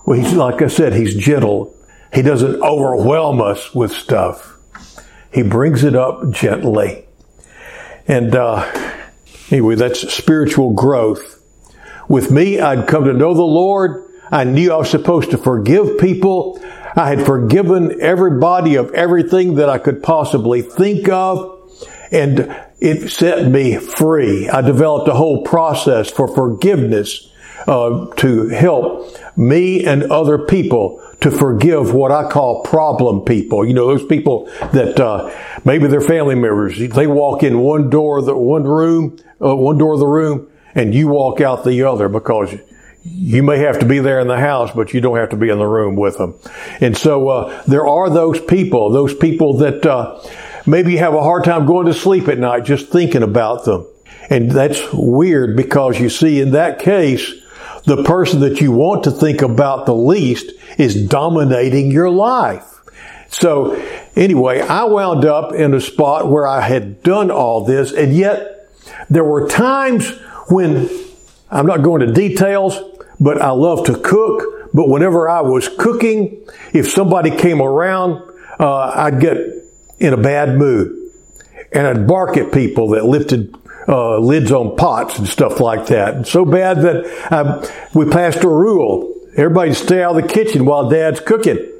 well, 0.04 0.18
he's, 0.18 0.34
like 0.34 0.60
I 0.60 0.66
said, 0.66 0.92
He's 0.92 1.16
gentle. 1.16 1.74
He 2.12 2.22
doesn't 2.22 2.60
overwhelm 2.60 3.40
us 3.40 3.74
with 3.74 3.92
stuff. 3.92 4.58
He 5.32 5.42
brings 5.42 5.84
it 5.84 5.96
up 5.96 6.30
gently. 6.30 7.06
And, 8.06 8.34
uh, 8.36 8.70
anyway, 9.50 9.76
that's 9.76 10.12
spiritual 10.12 10.74
growth 10.74 11.43
with 12.08 12.30
me, 12.30 12.60
I'd 12.60 12.86
come 12.88 13.04
to 13.04 13.12
know 13.12 13.34
the 13.34 13.42
Lord. 13.42 14.10
I 14.30 14.44
knew 14.44 14.72
I 14.72 14.76
was 14.76 14.90
supposed 14.90 15.30
to 15.30 15.38
forgive 15.38 15.98
people. 15.98 16.60
I 16.96 17.08
had 17.08 17.26
forgiven 17.26 18.00
everybody 18.00 18.76
of 18.76 18.92
everything 18.92 19.56
that 19.56 19.68
I 19.68 19.78
could 19.78 20.02
possibly 20.02 20.62
think 20.62 21.08
of. 21.08 21.50
And 22.10 22.54
it 22.80 23.10
set 23.10 23.50
me 23.50 23.76
free. 23.76 24.48
I 24.48 24.60
developed 24.60 25.08
a 25.08 25.14
whole 25.14 25.42
process 25.42 26.10
for 26.10 26.28
forgiveness 26.28 27.30
uh, 27.66 28.06
to 28.16 28.48
help 28.48 29.16
me 29.36 29.84
and 29.84 30.04
other 30.04 30.38
people 30.38 31.00
to 31.20 31.30
forgive 31.30 31.94
what 31.94 32.12
I 32.12 32.28
call 32.28 32.62
problem 32.62 33.24
people. 33.24 33.66
You 33.66 33.72
know, 33.72 33.86
those 33.86 34.06
people 34.06 34.44
that 34.72 35.00
uh, 35.00 35.34
maybe 35.64 35.86
they're 35.86 36.02
family 36.02 36.34
members. 36.34 36.78
They 36.78 37.06
walk 37.06 37.42
in 37.42 37.60
one 37.60 37.88
door, 37.88 38.20
the 38.20 38.36
one 38.36 38.64
room, 38.64 39.18
uh, 39.42 39.56
one 39.56 39.78
door 39.78 39.94
of 39.94 40.00
the 40.00 40.06
room, 40.06 40.50
and 40.74 40.94
you 40.94 41.08
walk 41.08 41.40
out 41.40 41.64
the 41.64 41.82
other 41.82 42.08
because 42.08 42.54
you 43.04 43.42
may 43.42 43.58
have 43.58 43.78
to 43.80 43.86
be 43.86 43.98
there 43.98 44.18
in 44.20 44.28
the 44.28 44.38
house, 44.38 44.70
but 44.74 44.94
you 44.94 45.00
don't 45.00 45.16
have 45.16 45.28
to 45.30 45.36
be 45.36 45.50
in 45.50 45.58
the 45.58 45.66
room 45.66 45.94
with 45.94 46.16
them. 46.16 46.34
And 46.80 46.96
so 46.96 47.28
uh, 47.28 47.62
there 47.64 47.86
are 47.86 48.08
those 48.08 48.40
people, 48.40 48.90
those 48.90 49.14
people 49.14 49.58
that 49.58 49.84
uh, 49.84 50.20
maybe 50.66 50.96
have 50.96 51.14
a 51.14 51.22
hard 51.22 51.44
time 51.44 51.66
going 51.66 51.86
to 51.86 51.94
sleep 51.94 52.28
at 52.28 52.38
night 52.38 52.64
just 52.64 52.88
thinking 52.88 53.22
about 53.22 53.64
them. 53.64 53.86
And 54.30 54.50
that's 54.50 54.80
weird 54.92 55.54
because 55.56 56.00
you 56.00 56.08
see, 56.08 56.40
in 56.40 56.52
that 56.52 56.78
case, 56.78 57.30
the 57.84 58.02
person 58.04 58.40
that 58.40 58.62
you 58.62 58.72
want 58.72 59.04
to 59.04 59.10
think 59.10 59.42
about 59.42 59.84
the 59.84 59.94
least 59.94 60.50
is 60.78 61.06
dominating 61.06 61.90
your 61.90 62.08
life. 62.08 62.80
So 63.28 63.74
anyway, 64.16 64.60
I 64.60 64.84
wound 64.84 65.26
up 65.26 65.52
in 65.52 65.74
a 65.74 65.80
spot 65.80 66.30
where 66.30 66.46
I 66.46 66.62
had 66.62 67.02
done 67.02 67.30
all 67.30 67.64
this 67.64 67.92
and 67.92 68.14
yet 68.16 68.70
there 69.10 69.24
were 69.24 69.48
times 69.48 70.10
when 70.48 70.88
I'm 71.50 71.66
not 71.66 71.82
going 71.82 72.00
to 72.06 72.12
details, 72.12 72.80
but 73.20 73.40
I 73.40 73.50
love 73.50 73.86
to 73.86 73.98
cook. 73.98 74.72
But 74.72 74.88
whenever 74.88 75.28
I 75.28 75.40
was 75.40 75.68
cooking, 75.68 76.44
if 76.72 76.90
somebody 76.90 77.30
came 77.30 77.62
around, 77.62 78.22
uh, 78.58 78.92
I'd 78.94 79.20
get 79.20 79.36
in 79.98 80.12
a 80.12 80.16
bad 80.16 80.58
mood, 80.58 81.12
and 81.72 81.86
I'd 81.86 82.06
bark 82.06 82.36
at 82.36 82.52
people 82.52 82.88
that 82.90 83.04
lifted 83.04 83.54
uh, 83.86 84.18
lids 84.18 84.50
on 84.50 84.76
pots 84.76 85.18
and 85.18 85.28
stuff 85.28 85.60
like 85.60 85.86
that. 85.86 86.26
So 86.26 86.44
bad 86.44 86.78
that 86.82 87.06
I, 87.30 87.88
we 87.94 88.10
passed 88.10 88.42
a 88.42 88.48
rule: 88.48 89.14
everybody 89.36 89.74
stay 89.74 90.02
out 90.02 90.16
of 90.16 90.22
the 90.22 90.28
kitchen 90.28 90.64
while 90.64 90.88
Dad's 90.88 91.20
cooking. 91.20 91.70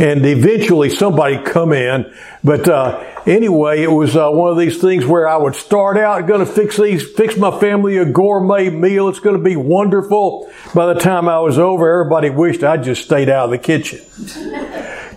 And 0.00 0.24
eventually, 0.26 0.90
somebody 0.90 1.38
come 1.42 1.72
in, 1.72 2.12
but 2.44 2.68
uh, 2.68 3.04
anyway, 3.26 3.82
it 3.82 3.90
was 3.90 4.16
uh, 4.16 4.30
one 4.30 4.50
of 4.50 4.58
these 4.58 4.80
things 4.80 5.04
where 5.04 5.28
I 5.28 5.36
would 5.36 5.54
start 5.54 5.96
out 5.96 6.26
going 6.26 6.44
to 6.44 6.46
fix 6.46 6.76
these, 6.76 7.08
fix 7.12 7.36
my 7.36 7.58
family 7.58 7.96
a 7.96 8.04
gourmet 8.04 8.70
meal. 8.70 9.08
It's 9.08 9.20
going 9.20 9.36
to 9.36 9.42
be 9.42 9.56
wonderful. 9.56 10.50
By 10.74 10.92
the 10.92 11.00
time 11.00 11.28
I 11.28 11.40
was 11.40 11.58
over, 11.58 12.00
everybody 12.00 12.30
wished 12.30 12.62
I 12.62 12.76
just 12.76 13.04
stayed 13.04 13.28
out 13.28 13.46
of 13.46 13.50
the 13.50 13.58
kitchen, 13.58 14.00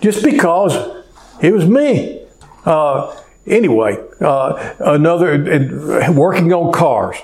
just 0.01 0.23
because 0.23 0.75
it 1.41 1.51
was 1.51 1.67
me. 1.67 2.25
Uh, 2.65 3.15
anyway, 3.45 3.97
uh, 4.19 4.75
another 4.79 6.11
working 6.11 6.53
on 6.53 6.71
cars. 6.71 7.17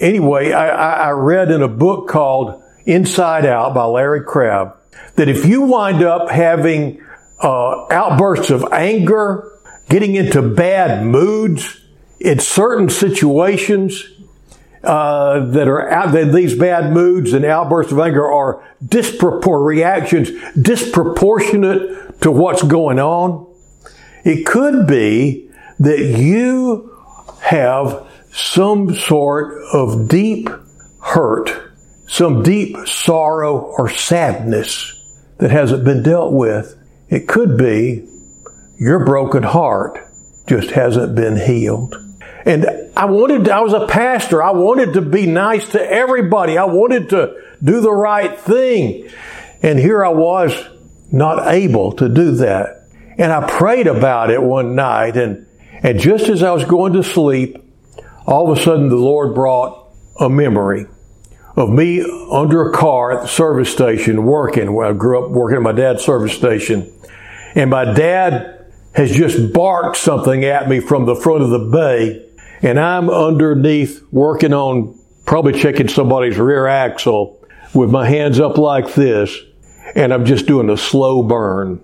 Anyway, 0.00 0.52
I, 0.52 1.08
I 1.08 1.10
read 1.10 1.50
in 1.50 1.62
a 1.62 1.68
book 1.68 2.08
called 2.08 2.61
Inside 2.86 3.46
Out 3.46 3.74
by 3.74 3.84
Larry 3.84 4.24
Crabb 4.24 4.76
that 5.16 5.28
if 5.28 5.44
you 5.44 5.62
wind 5.62 6.02
up 6.02 6.30
having 6.30 7.02
uh, 7.40 7.86
outbursts 7.90 8.50
of 8.50 8.64
anger 8.72 9.48
getting 9.88 10.14
into 10.14 10.42
bad 10.42 11.04
moods 11.04 11.80
in 12.20 12.38
certain 12.38 12.88
situations 12.88 14.08
uh, 14.84 15.46
that 15.50 15.68
are 15.68 15.88
out, 15.90 16.12
that 16.12 16.32
these 16.32 16.58
bad 16.58 16.92
moods 16.92 17.32
and 17.32 17.44
outbursts 17.44 17.92
of 17.92 17.98
anger 17.98 18.26
are 18.26 18.64
dispropor- 18.84 19.64
reactions 19.64 20.30
disproportionate 20.60 22.20
to 22.20 22.30
what's 22.30 22.62
going 22.62 22.98
on. 22.98 23.46
It 24.24 24.46
could 24.46 24.86
be 24.86 25.50
that 25.78 25.98
you 25.98 26.96
have 27.42 28.06
some 28.32 28.94
sort 28.94 29.62
of 29.72 30.08
deep 30.08 30.48
hurt, 31.00 31.71
some 32.12 32.42
deep 32.42 32.76
sorrow 32.86 33.56
or 33.56 33.88
sadness 33.88 34.92
that 35.38 35.50
hasn't 35.50 35.82
been 35.82 36.02
dealt 36.02 36.30
with. 36.30 36.78
It 37.08 37.26
could 37.26 37.56
be 37.56 38.06
your 38.78 39.06
broken 39.06 39.42
heart 39.42 39.98
just 40.46 40.72
hasn't 40.72 41.14
been 41.14 41.36
healed. 41.36 41.96
And 42.44 42.66
I 42.94 43.06
wanted, 43.06 43.48
I 43.48 43.60
was 43.60 43.72
a 43.72 43.86
pastor. 43.86 44.42
I 44.42 44.50
wanted 44.50 44.92
to 44.92 45.00
be 45.00 45.24
nice 45.24 45.70
to 45.70 45.80
everybody. 45.80 46.58
I 46.58 46.66
wanted 46.66 47.08
to 47.10 47.34
do 47.64 47.80
the 47.80 47.92
right 47.92 48.38
thing. 48.38 49.08
And 49.62 49.78
here 49.78 50.04
I 50.04 50.10
was 50.10 50.52
not 51.10 51.46
able 51.50 51.92
to 51.92 52.10
do 52.10 52.32
that. 52.32 52.88
And 53.16 53.32
I 53.32 53.48
prayed 53.48 53.86
about 53.86 54.28
it 54.28 54.42
one 54.42 54.74
night 54.74 55.16
and, 55.16 55.46
and 55.82 55.98
just 55.98 56.28
as 56.28 56.42
I 56.42 56.52
was 56.52 56.66
going 56.66 56.92
to 56.92 57.02
sleep, 57.02 57.56
all 58.26 58.52
of 58.52 58.58
a 58.58 58.60
sudden 58.60 58.90
the 58.90 58.96
Lord 58.96 59.34
brought 59.34 59.88
a 60.20 60.28
memory 60.28 60.86
of 61.56 61.70
me 61.70 62.02
under 62.30 62.70
a 62.70 62.72
car 62.72 63.12
at 63.12 63.22
the 63.22 63.28
service 63.28 63.70
station 63.70 64.24
working. 64.24 64.72
Well, 64.72 64.88
I 64.88 64.92
grew 64.92 65.24
up 65.24 65.30
working 65.30 65.56
at 65.56 65.62
my 65.62 65.72
dad's 65.72 66.04
service 66.04 66.32
station. 66.32 66.90
And 67.54 67.70
my 67.70 67.84
dad 67.92 68.72
has 68.94 69.10
just 69.10 69.52
barked 69.52 69.96
something 69.96 70.44
at 70.44 70.68
me 70.68 70.80
from 70.80 71.06
the 71.06 71.14
front 71.14 71.42
of 71.42 71.50
the 71.50 71.58
bay, 71.58 72.26
and 72.62 72.78
I'm 72.78 73.10
underneath 73.10 74.02
working 74.10 74.52
on 74.52 74.98
probably 75.24 75.58
checking 75.58 75.88
somebody's 75.88 76.38
rear 76.38 76.66
axle 76.66 77.38
with 77.74 77.90
my 77.90 78.06
hands 78.08 78.40
up 78.40 78.58
like 78.58 78.94
this. 78.94 79.38
and 79.94 80.12
I'm 80.12 80.24
just 80.24 80.46
doing 80.46 80.70
a 80.70 80.76
slow 80.76 81.22
burn 81.22 81.80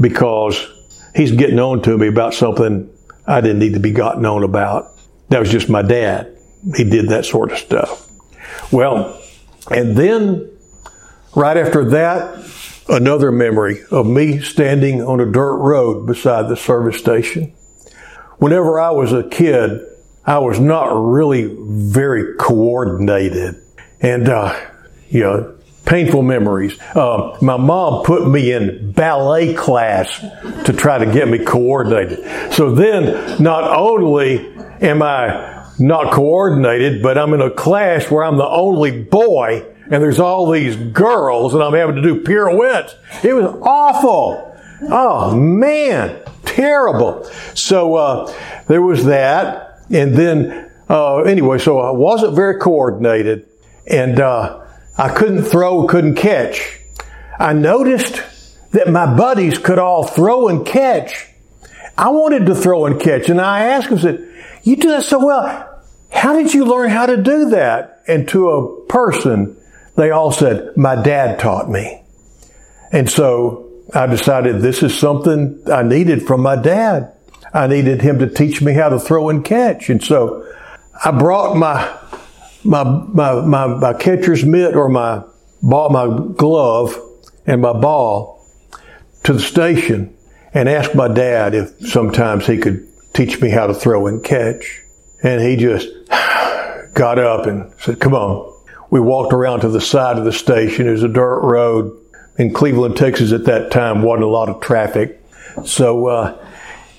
because 0.00 0.66
he's 1.14 1.32
getting 1.32 1.58
on 1.58 1.82
to 1.82 1.96
me 1.96 2.08
about 2.08 2.34
something 2.34 2.90
I 3.26 3.40
didn't 3.40 3.58
need 3.58 3.74
to 3.74 3.80
be 3.80 3.92
gotten 3.92 4.24
on 4.24 4.42
about. 4.42 4.92
That 5.28 5.40
was 5.40 5.50
just 5.50 5.68
my 5.68 5.82
dad. 5.82 6.36
He 6.76 6.84
did 6.84 7.08
that 7.10 7.24
sort 7.24 7.52
of 7.52 7.58
stuff. 7.58 8.07
Well, 8.70 9.20
and 9.70 9.96
then 9.96 10.50
right 11.34 11.56
after 11.56 11.88
that, 11.90 12.44
another 12.88 13.30
memory 13.30 13.82
of 13.90 14.06
me 14.06 14.40
standing 14.40 15.02
on 15.02 15.20
a 15.20 15.26
dirt 15.26 15.56
road 15.56 16.06
beside 16.06 16.48
the 16.48 16.56
service 16.56 16.98
station. 16.98 17.52
Whenever 18.38 18.80
I 18.80 18.90
was 18.90 19.12
a 19.12 19.24
kid, 19.28 19.80
I 20.24 20.38
was 20.38 20.60
not 20.60 20.88
really 20.92 21.54
very 21.58 22.36
coordinated. 22.36 23.56
And, 24.00 24.28
uh, 24.28 24.58
you 25.08 25.20
know, 25.20 25.58
painful 25.86 26.22
memories. 26.22 26.78
Uh, 26.94 27.36
my 27.40 27.56
mom 27.56 28.04
put 28.04 28.28
me 28.28 28.52
in 28.52 28.92
ballet 28.92 29.54
class 29.54 30.20
to 30.64 30.72
try 30.72 30.98
to 30.98 31.10
get 31.10 31.28
me 31.28 31.42
coordinated. 31.42 32.52
So 32.52 32.74
then, 32.74 33.42
not 33.42 33.64
only 33.64 34.54
am 34.82 35.02
I 35.02 35.57
not 35.78 36.12
coordinated, 36.12 37.02
but 37.02 37.18
I'm 37.18 37.34
in 37.34 37.40
a 37.40 37.50
class 37.50 38.10
where 38.10 38.24
I'm 38.24 38.36
the 38.36 38.48
only 38.48 39.02
boy 39.02 39.64
and 39.90 40.02
there's 40.02 40.20
all 40.20 40.50
these 40.50 40.76
girls 40.76 41.54
and 41.54 41.62
I'm 41.62 41.74
having 41.74 41.96
to 41.96 42.02
do 42.02 42.20
pirouettes. 42.22 42.94
It 43.22 43.32
was 43.32 43.46
awful. 43.62 44.56
Oh 44.82 45.36
man, 45.36 46.22
terrible. 46.44 47.24
So 47.54 47.94
uh, 47.94 48.34
there 48.68 48.82
was 48.82 49.06
that, 49.06 49.80
and 49.90 50.14
then 50.14 50.70
uh, 50.88 51.22
anyway, 51.22 51.58
so 51.58 51.80
I 51.80 51.90
wasn't 51.90 52.34
very 52.34 52.58
coordinated, 52.58 53.48
and 53.86 54.20
uh, 54.20 54.64
I 54.96 55.08
couldn't 55.08 55.44
throw, 55.44 55.86
couldn't 55.86 56.14
catch. 56.14 56.80
I 57.38 57.52
noticed 57.52 58.22
that 58.72 58.88
my 58.88 59.16
buddies 59.16 59.58
could 59.58 59.78
all 59.78 60.04
throw 60.04 60.48
and 60.48 60.64
catch. 60.64 61.26
I 61.96 62.10
wanted 62.10 62.46
to 62.46 62.54
throw 62.54 62.86
and 62.86 63.00
catch, 63.00 63.28
and 63.28 63.40
I 63.40 63.64
asked 63.64 63.88
them, 63.88 63.98
said, 63.98 64.28
"You 64.62 64.76
do 64.76 64.90
that 64.90 65.02
so 65.02 65.24
well. 65.24 65.67
How 66.10 66.34
did 66.34 66.54
you 66.54 66.64
learn 66.64 66.90
how 66.90 67.06
to 67.06 67.16
do 67.16 67.50
that?" 67.50 68.02
And 68.08 68.26
to 68.28 68.50
a 68.50 68.86
person, 68.86 69.56
they 69.96 70.10
all 70.10 70.32
said, 70.32 70.76
"My 70.76 70.96
dad 70.96 71.38
taught 71.38 71.70
me." 71.70 72.02
And 72.92 73.10
so 73.10 73.66
I 73.94 74.06
decided 74.06 74.60
this 74.60 74.82
is 74.82 74.98
something 74.98 75.60
I 75.72 75.82
needed 75.82 76.26
from 76.26 76.42
my 76.42 76.56
dad. 76.56 77.12
I 77.52 77.66
needed 77.66 78.02
him 78.02 78.18
to 78.18 78.26
teach 78.26 78.60
me 78.60 78.74
how 78.74 78.90
to 78.90 78.98
throw 78.98 79.30
and 79.30 79.44
catch. 79.44 79.88
And 79.88 80.02
so 80.02 80.44
I 81.02 81.10
brought 81.10 81.56
my, 81.56 81.90
my, 82.64 82.84
my, 82.84 83.40
my, 83.40 83.66
my 83.66 83.94
catcher's 83.94 84.44
mitt 84.44 84.76
or 84.76 84.88
my 84.88 85.22
ball, 85.62 85.88
my 85.90 86.06
glove 86.34 86.98
and 87.46 87.62
my 87.62 87.72
ball 87.72 88.46
to 89.24 89.32
the 89.32 89.40
station 89.40 90.14
and 90.52 90.68
asked 90.68 90.94
my 90.94 91.08
dad 91.08 91.54
if 91.54 91.78
sometimes 91.80 92.46
he 92.46 92.58
could 92.58 92.86
teach 93.14 93.40
me 93.40 93.48
how 93.48 93.66
to 93.66 93.74
throw 93.74 94.06
and 94.06 94.22
catch. 94.22 94.82
And 95.22 95.40
he 95.40 95.56
just 95.56 95.88
got 96.98 97.18
up 97.18 97.46
and 97.46 97.72
said, 97.80 98.00
come 98.00 98.14
on. 98.14 98.54
We 98.90 99.00
walked 99.00 99.32
around 99.32 99.60
to 99.60 99.68
the 99.68 99.80
side 99.80 100.18
of 100.18 100.24
the 100.24 100.32
station. 100.32 100.88
It 100.88 100.92
was 100.92 101.02
a 101.02 101.08
dirt 101.08 101.40
road 101.40 101.96
in 102.38 102.52
Cleveland, 102.52 102.96
Texas 102.96 103.32
at 103.32 103.44
that 103.44 103.70
time 103.70 104.02
wasn't 104.02 104.24
a 104.24 104.28
lot 104.28 104.48
of 104.48 104.60
traffic. 104.60 105.20
So 105.64 106.06
uh, 106.06 106.46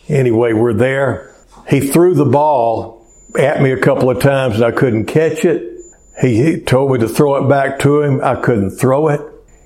anyway, 0.10 0.52
we're 0.52 0.74
there. 0.74 1.34
He 1.68 1.80
threw 1.80 2.14
the 2.14 2.26
ball 2.26 3.08
at 3.38 3.62
me 3.62 3.72
a 3.72 3.80
couple 3.80 4.10
of 4.10 4.22
times 4.22 4.56
and 4.56 4.66
I 4.66 4.72
couldn't 4.72 5.06
catch 5.06 5.46
it. 5.46 5.82
He, 6.20 6.44
he 6.44 6.60
told 6.60 6.92
me 6.92 7.00
to 7.00 7.08
throw 7.08 7.44
it 7.44 7.50
back 7.50 7.80
to 7.80 8.02
him. 8.02 8.22
I 8.22 8.36
couldn't 8.36 8.72
throw 8.72 9.08
it. 9.08 9.22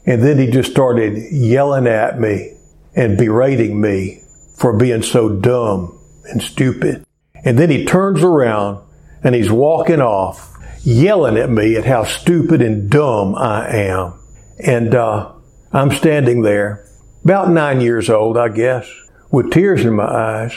And 0.06 0.22
then 0.22 0.38
he 0.38 0.52
just 0.52 0.72
started 0.72 1.32
yelling 1.32 1.88
at 1.88 2.20
me 2.20 2.54
and 2.96 3.18
berating 3.18 3.82
me 3.82 4.22
for 4.56 4.78
being 4.78 5.02
so 5.02 5.30
dumb 5.30 5.98
and 6.26 6.42
stupid. 6.42 7.04
And 7.44 7.58
then 7.58 7.72
he 7.72 7.86
turns 7.86 8.22
around 8.22 8.84
and 9.24 9.34
he's 9.34 9.52
walking 9.52 10.02
off, 10.02 10.56
yelling 10.84 11.38
at 11.38 11.50
me 11.50 11.76
at 11.76 11.86
how 11.86 12.04
stupid 12.04 12.62
and 12.62 12.90
dumb 12.90 13.36
I 13.36 13.68
am. 13.70 14.14
And 14.60 14.94
uh, 14.94 15.32
I'm 15.72 15.92
standing 15.92 16.42
there, 16.42 16.86
about 17.24 17.50
nine 17.50 17.82
years 17.82 18.10
old, 18.10 18.38
I 18.38 18.50
guess, 18.50 18.90
with 19.32 19.52
tears 19.52 19.86
in 19.86 19.94
my 19.94 20.06
eyes, 20.06 20.54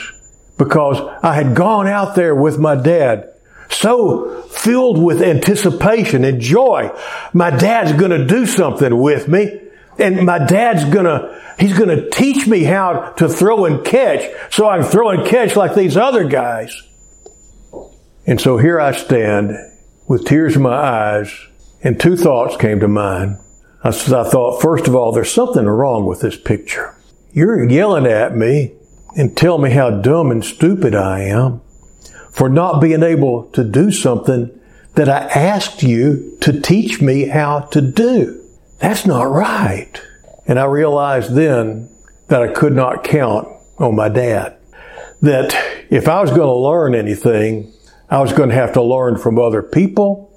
because 0.57 0.99
I 1.23 1.33
had 1.33 1.55
gone 1.55 1.87
out 1.87 2.15
there 2.15 2.35
with 2.35 2.59
my 2.59 2.75
dad, 2.75 3.33
so 3.69 4.41
filled 4.43 5.01
with 5.01 5.21
anticipation 5.21 6.23
and 6.23 6.41
joy. 6.41 6.91
My 7.33 7.49
dad's 7.49 7.93
gonna 7.93 8.25
do 8.25 8.45
something 8.45 8.97
with 8.97 9.27
me, 9.27 9.61
and 9.97 10.25
my 10.25 10.39
dad's 10.39 10.85
gonna, 10.85 11.41
he's 11.59 11.77
gonna 11.77 12.09
teach 12.09 12.47
me 12.47 12.63
how 12.63 13.11
to 13.17 13.29
throw 13.29 13.65
and 13.65 13.83
catch, 13.83 14.29
so 14.51 14.67
I 14.67 14.79
can 14.79 14.87
throw 14.87 15.09
and 15.09 15.27
catch 15.27 15.55
like 15.55 15.73
these 15.73 15.97
other 15.97 16.25
guys. 16.25 16.83
And 18.27 18.41
so 18.41 18.57
here 18.57 18.79
I 18.79 18.91
stand 18.91 19.55
with 20.05 20.25
tears 20.25 20.57
in 20.57 20.61
my 20.61 20.75
eyes, 20.75 21.33
and 21.81 21.97
two 21.97 22.17
thoughts 22.17 22.57
came 22.57 22.81
to 22.81 22.87
mind. 22.87 23.37
I, 23.83 23.89
I 23.89 23.91
thought, 23.91 24.61
first 24.61 24.85
of 24.87 24.95
all, 24.95 25.13
there's 25.13 25.31
something 25.31 25.65
wrong 25.65 26.05
with 26.05 26.19
this 26.19 26.37
picture. 26.37 26.93
You're 27.31 27.69
yelling 27.69 28.05
at 28.05 28.35
me 28.35 28.73
and 29.15 29.35
tell 29.35 29.57
me 29.57 29.71
how 29.71 30.01
dumb 30.01 30.29
and 30.29 30.43
stupid 30.43 30.93
I 30.93 31.21
am 31.21 31.61
for 32.31 32.49
not 32.49 32.81
being 32.81 33.01
able 33.01 33.45
to 33.51 33.63
do 33.63 33.91
something 33.91 34.51
that 34.95 35.07
I 35.07 35.19
asked 35.27 35.81
you 35.81 36.37
to 36.41 36.59
teach 36.59 37.01
me 37.01 37.27
how 37.27 37.61
to 37.71 37.81
do. 37.81 38.43
That's 38.79 39.05
not 39.05 39.23
right. 39.23 40.01
And 40.45 40.59
I 40.59 40.65
realized 40.65 41.33
then 41.33 41.89
that 42.27 42.43
I 42.43 42.51
could 42.51 42.73
not 42.73 43.03
count 43.03 43.47
on 43.77 43.95
my 43.95 44.09
dad. 44.09 44.57
That 45.21 45.55
if 45.89 46.07
I 46.07 46.21
was 46.21 46.29
going 46.29 46.41
to 46.41 46.53
learn 46.53 46.93
anything, 46.93 47.73
I 48.09 48.19
was 48.21 48.31
going 48.33 48.49
to 48.49 48.55
have 48.55 48.73
to 48.73 48.81
learn 48.81 49.17
from 49.17 49.37
other 49.37 49.61
people. 49.61 50.33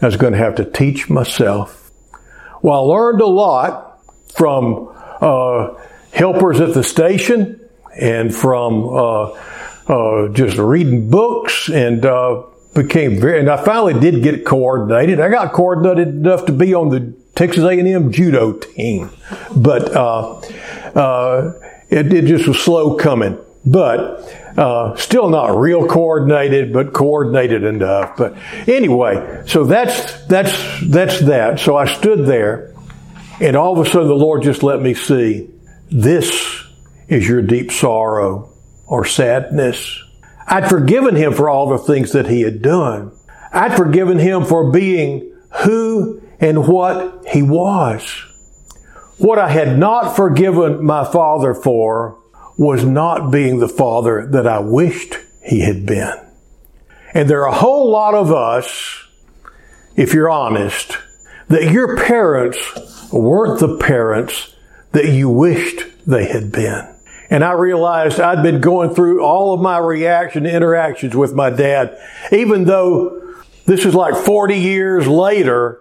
I 0.00 0.06
was 0.06 0.16
going 0.16 0.32
to 0.32 0.38
have 0.38 0.54
to 0.56 0.64
teach 0.64 1.10
myself. 1.10 1.90
Well, 2.62 2.76
I 2.76 2.94
learned 2.94 3.20
a 3.20 3.26
lot 3.26 4.00
from 4.34 4.94
uh, 5.20 5.74
helpers 6.12 6.60
at 6.60 6.74
the 6.74 6.84
station 6.84 7.60
and 7.98 8.34
from 8.34 8.88
uh, 8.88 9.30
uh, 9.88 10.28
just 10.28 10.58
reading 10.58 11.10
books 11.10 11.68
and 11.68 12.06
uh, 12.06 12.44
became 12.74 13.18
very. 13.20 13.40
And 13.40 13.50
I 13.50 13.64
finally 13.64 13.98
did 13.98 14.22
get 14.22 14.44
coordinated. 14.44 15.18
I 15.18 15.28
got 15.28 15.52
coordinated 15.52 16.08
enough 16.08 16.46
to 16.46 16.52
be 16.52 16.74
on 16.74 16.90
the 16.90 17.14
Texas 17.34 17.64
A&M 17.64 18.12
judo 18.12 18.52
team, 18.52 19.10
but 19.56 19.94
uh, 19.94 20.38
uh, 20.94 21.52
it, 21.88 22.12
it 22.12 22.26
just 22.26 22.46
was 22.46 22.60
slow 22.60 22.96
coming. 22.96 23.38
But 23.64 24.22
uh, 24.58 24.96
still 24.96 25.30
not 25.30 25.56
real 25.56 25.86
coordinated, 25.86 26.72
but 26.72 26.92
coordinated 26.92 27.62
enough. 27.62 28.16
But 28.16 28.36
anyway, 28.66 29.44
so 29.46 29.62
that's 29.64 30.26
that's 30.26 30.52
that's 30.84 31.20
that. 31.20 31.60
So 31.60 31.76
I 31.76 31.86
stood 31.86 32.26
there, 32.26 32.74
and 33.40 33.56
all 33.56 33.78
of 33.78 33.86
a 33.86 33.88
sudden 33.88 34.08
the 34.08 34.14
Lord 34.14 34.42
just 34.42 34.64
let 34.64 34.82
me 34.82 34.94
see 34.94 35.48
this 35.90 36.64
is 37.06 37.26
your 37.28 37.40
deep 37.40 37.70
sorrow 37.70 38.52
or 38.86 39.04
sadness. 39.04 40.02
I'd 40.46 40.68
forgiven 40.68 41.14
him 41.14 41.34
for 41.34 41.48
all 41.48 41.68
the 41.68 41.78
things 41.78 42.12
that 42.12 42.26
he 42.26 42.40
had 42.40 42.60
done. 42.60 43.12
I'd 43.52 43.76
forgiven 43.76 44.18
him 44.18 44.44
for 44.44 44.72
being 44.72 45.32
who 45.64 46.20
and 46.40 46.66
what 46.66 47.28
he 47.28 47.42
was. 47.42 48.24
What 49.18 49.38
I 49.38 49.50
had 49.50 49.78
not 49.78 50.16
forgiven 50.16 50.84
my 50.84 51.04
father 51.04 51.54
for 51.54 52.18
was 52.58 52.84
not 52.84 53.30
being 53.30 53.60
the 53.60 53.68
father 53.68 54.26
that 54.26 54.46
I 54.46 54.58
wished 54.58 55.14
he 55.42 55.60
had 55.60 55.86
been. 55.86 56.12
And 57.14 57.30
there 57.30 57.42
are 57.42 57.48
a 57.48 57.54
whole 57.54 57.90
lot 57.90 58.14
of 58.14 58.32
us, 58.32 59.06
if 59.96 60.12
you're 60.12 60.28
honest, 60.28 60.98
that 61.46 61.70
your 61.70 61.96
parents 61.96 62.58
weren't 63.10 63.60
the 63.60 63.78
parents 63.78 64.54
that 64.92 65.06
you 65.06 65.30
wished 65.30 65.84
they 66.06 66.26
had 66.26 66.52
been. 66.52 66.94
And 67.30 67.44
I 67.44 67.52
realized 67.52 68.20
I'd 68.20 68.42
been 68.42 68.60
going 68.60 68.94
through 68.94 69.22
all 69.22 69.54
of 69.54 69.60
my 69.60 69.78
reaction 69.78 70.44
interactions 70.44 71.14
with 71.14 71.34
my 71.34 71.50
dad. 71.50 71.98
Even 72.32 72.64
though 72.64 73.34
this 73.66 73.84
is 73.84 73.94
like 73.94 74.16
40 74.16 74.56
years 74.56 75.06
later, 75.06 75.80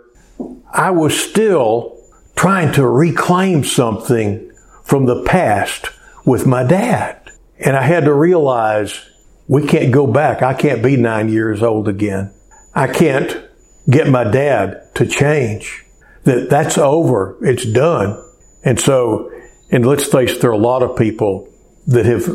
I 0.72 0.92
was 0.92 1.20
still 1.20 1.98
trying 2.36 2.74
to 2.74 2.88
reclaim 2.88 3.64
something 3.64 4.52
from 4.84 5.06
the 5.06 5.24
past 5.24 5.90
with 6.28 6.46
my 6.46 6.62
dad. 6.62 7.32
And 7.58 7.78
I 7.78 7.84
had 7.84 8.04
to 8.04 8.14
realize 8.14 9.10
we 9.48 9.66
can't 9.66 9.94
go 9.94 10.06
back. 10.06 10.44
I 10.44 10.54
can't 10.54 10.84
be 10.84 10.98
nine 10.98 11.30
years 11.30 11.64
old 11.64 11.88
again. 11.88 12.34
I 12.76 12.88
can't 12.88 13.46
get 13.90 14.10
my 14.10 14.26
dad 14.26 14.94
to 14.96 15.08
change. 15.08 15.86
That 16.26 16.50
that's 16.50 16.78
over. 16.78 17.38
It's 17.42 17.66
done. 17.66 18.22
And 18.64 18.78
so, 18.78 19.32
and 19.72 19.86
let's 19.86 20.04
face 20.04 20.34
it, 20.34 20.42
there 20.42 20.50
are 20.50 20.54
a 20.54 20.58
lot 20.58 20.84
of 20.84 20.98
people 20.98 21.48
that 21.88 22.06
have 22.06 22.26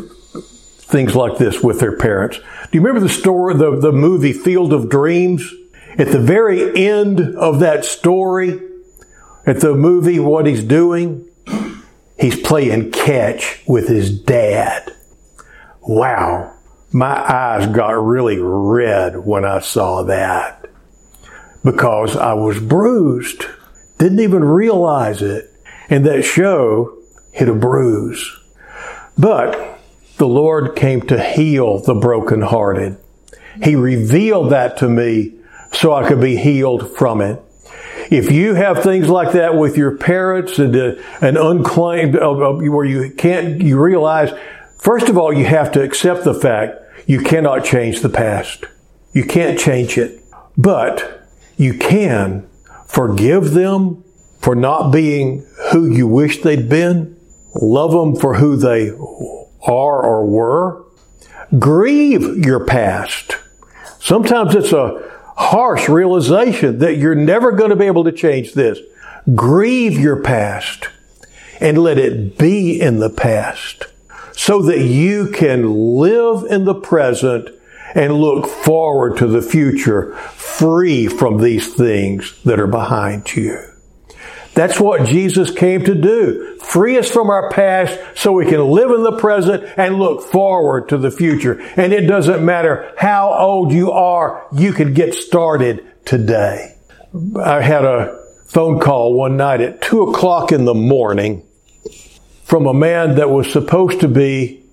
things 0.79 1.15
like 1.15 1.37
this 1.37 1.61
with 1.61 1.79
their 1.79 1.95
parents. 1.95 2.37
Do 2.37 2.43
you 2.71 2.81
remember 2.81 3.07
the 3.07 3.13
story, 3.13 3.53
the, 3.53 3.79
the 3.79 3.91
movie 3.91 4.33
Field 4.33 4.73
of 4.73 4.89
Dreams? 4.89 5.53
At 5.99 6.07
the 6.07 6.19
very 6.19 6.75
end 6.75 7.19
of 7.35 7.59
that 7.59 7.85
story, 7.85 8.59
at 9.45 9.59
the 9.59 9.75
movie, 9.75 10.19
what 10.19 10.47
he's 10.47 10.63
doing? 10.63 11.29
He's 12.19 12.39
playing 12.39 12.91
catch 12.91 13.63
with 13.67 13.87
his 13.87 14.17
dad. 14.17 14.93
Wow. 15.81 16.53
My 16.91 17.15
eyes 17.15 17.67
got 17.67 17.91
really 17.91 18.37
red 18.39 19.25
when 19.25 19.45
I 19.45 19.59
saw 19.59 20.03
that 20.03 20.69
because 21.63 22.15
I 22.15 22.33
was 22.33 22.59
bruised. 22.59 23.45
Didn't 23.97 24.19
even 24.19 24.43
realize 24.43 25.21
it. 25.21 25.49
And 25.89 26.05
that 26.05 26.23
show 26.23 26.97
hit 27.31 27.49
a 27.49 27.53
bruise. 27.53 28.39
But 29.17 29.79
the 30.17 30.27
Lord 30.27 30.75
came 30.75 31.01
to 31.07 31.21
heal 31.21 31.79
the 31.79 31.95
brokenhearted. 31.95 32.97
He 33.63 33.75
revealed 33.75 34.51
that 34.51 34.77
to 34.77 34.89
me 34.89 35.33
so 35.71 35.93
I 35.93 36.07
could 36.07 36.21
be 36.21 36.37
healed 36.37 36.95
from 36.95 37.21
it. 37.21 37.41
If 38.13 38.31
you 38.31 38.53
have 38.53 38.83
things 38.83 39.09
like 39.09 39.31
that 39.31 39.57
with 39.57 39.75
your 39.75 39.97
parents 39.97 40.59
and 40.59 40.75
uh, 40.75 40.93
an 41.19 41.35
unclaimed, 41.35 42.15
uh, 42.15 42.29
uh, 42.29 42.53
where 42.59 42.85
you 42.85 43.09
can't, 43.09 43.59
you 43.59 43.81
realize, 43.81 44.29
first 44.77 45.09
of 45.09 45.17
all, 45.17 45.33
you 45.33 45.45
have 45.45 45.71
to 45.71 45.81
accept 45.81 46.23
the 46.23 46.35
fact 46.35 46.77
you 47.07 47.21
cannot 47.21 47.65
change 47.65 48.01
the 48.01 48.09
past. 48.09 48.65
You 49.13 49.25
can't 49.25 49.57
change 49.57 49.97
it. 49.97 50.23
But 50.55 51.27
you 51.57 51.73
can 51.73 52.47
forgive 52.85 53.53
them 53.53 54.03
for 54.37 54.53
not 54.53 54.91
being 54.91 55.47
who 55.71 55.87
you 55.87 56.05
wish 56.05 56.43
they'd 56.43 56.69
been, 56.69 57.19
love 57.55 57.93
them 57.93 58.15
for 58.15 58.35
who 58.35 58.55
they 58.55 58.89
are 58.91 60.03
or 60.03 60.23
were, 60.23 60.85
grieve 61.57 62.45
your 62.45 62.63
past. 62.63 63.37
Sometimes 63.97 64.53
it's 64.53 64.71
a 64.71 65.12
harsh 65.43 65.89
realization 65.89 66.79
that 66.79 66.97
you're 66.97 67.15
never 67.15 67.51
going 67.51 67.69
to 67.69 67.75
be 67.75 67.85
able 67.85 68.03
to 68.05 68.11
change 68.11 68.53
this. 68.53 68.79
Grieve 69.35 69.97
your 69.97 70.21
past 70.21 70.89
and 71.59 71.77
let 71.77 71.97
it 71.97 72.37
be 72.37 72.79
in 72.79 72.99
the 72.99 73.09
past 73.09 73.85
so 74.31 74.61
that 74.61 74.79
you 74.79 75.29
can 75.29 75.97
live 75.97 76.43
in 76.49 76.65
the 76.65 76.75
present 76.75 77.49
and 77.95 78.15
look 78.15 78.47
forward 78.47 79.17
to 79.17 79.27
the 79.27 79.41
future 79.41 80.15
free 80.15 81.07
from 81.07 81.37
these 81.37 81.73
things 81.73 82.41
that 82.43 82.59
are 82.59 82.67
behind 82.67 83.35
you. 83.35 83.72
That's 84.53 84.79
what 84.79 85.07
Jesus 85.07 85.49
came 85.49 85.83
to 85.85 85.95
do. 85.95 86.57
Free 86.59 86.97
us 86.97 87.09
from 87.09 87.29
our 87.29 87.49
past 87.49 87.99
so 88.15 88.31
we 88.31 88.45
can 88.45 88.61
live 88.61 88.91
in 88.91 89.03
the 89.03 89.17
present 89.17 89.63
and 89.77 89.95
look 89.95 90.21
forward 90.21 90.89
to 90.89 90.97
the 90.97 91.09
future. 91.09 91.59
And 91.75 91.91
it 91.91 92.07
doesn't 92.07 92.45
matter 92.45 92.93
how 92.97 93.33
old 93.33 93.71
you 93.71 93.91
are, 93.91 94.47
you 94.53 94.73
can 94.73 94.93
get 94.93 95.15
started 95.15 95.85
today. 96.05 96.75
I 97.39 97.61
had 97.61 97.83
a 97.83 98.23
phone 98.45 98.79
call 98.79 99.13
one 99.13 99.37
night 99.37 99.61
at 99.61 99.81
two 99.81 100.03
o'clock 100.03 100.51
in 100.51 100.65
the 100.65 100.75
morning 100.75 101.43
from 102.43 102.67
a 102.67 102.73
man 102.73 103.15
that 103.15 103.29
was 103.29 103.51
supposed 103.51 104.01
to 104.01 104.07
be 104.07 104.63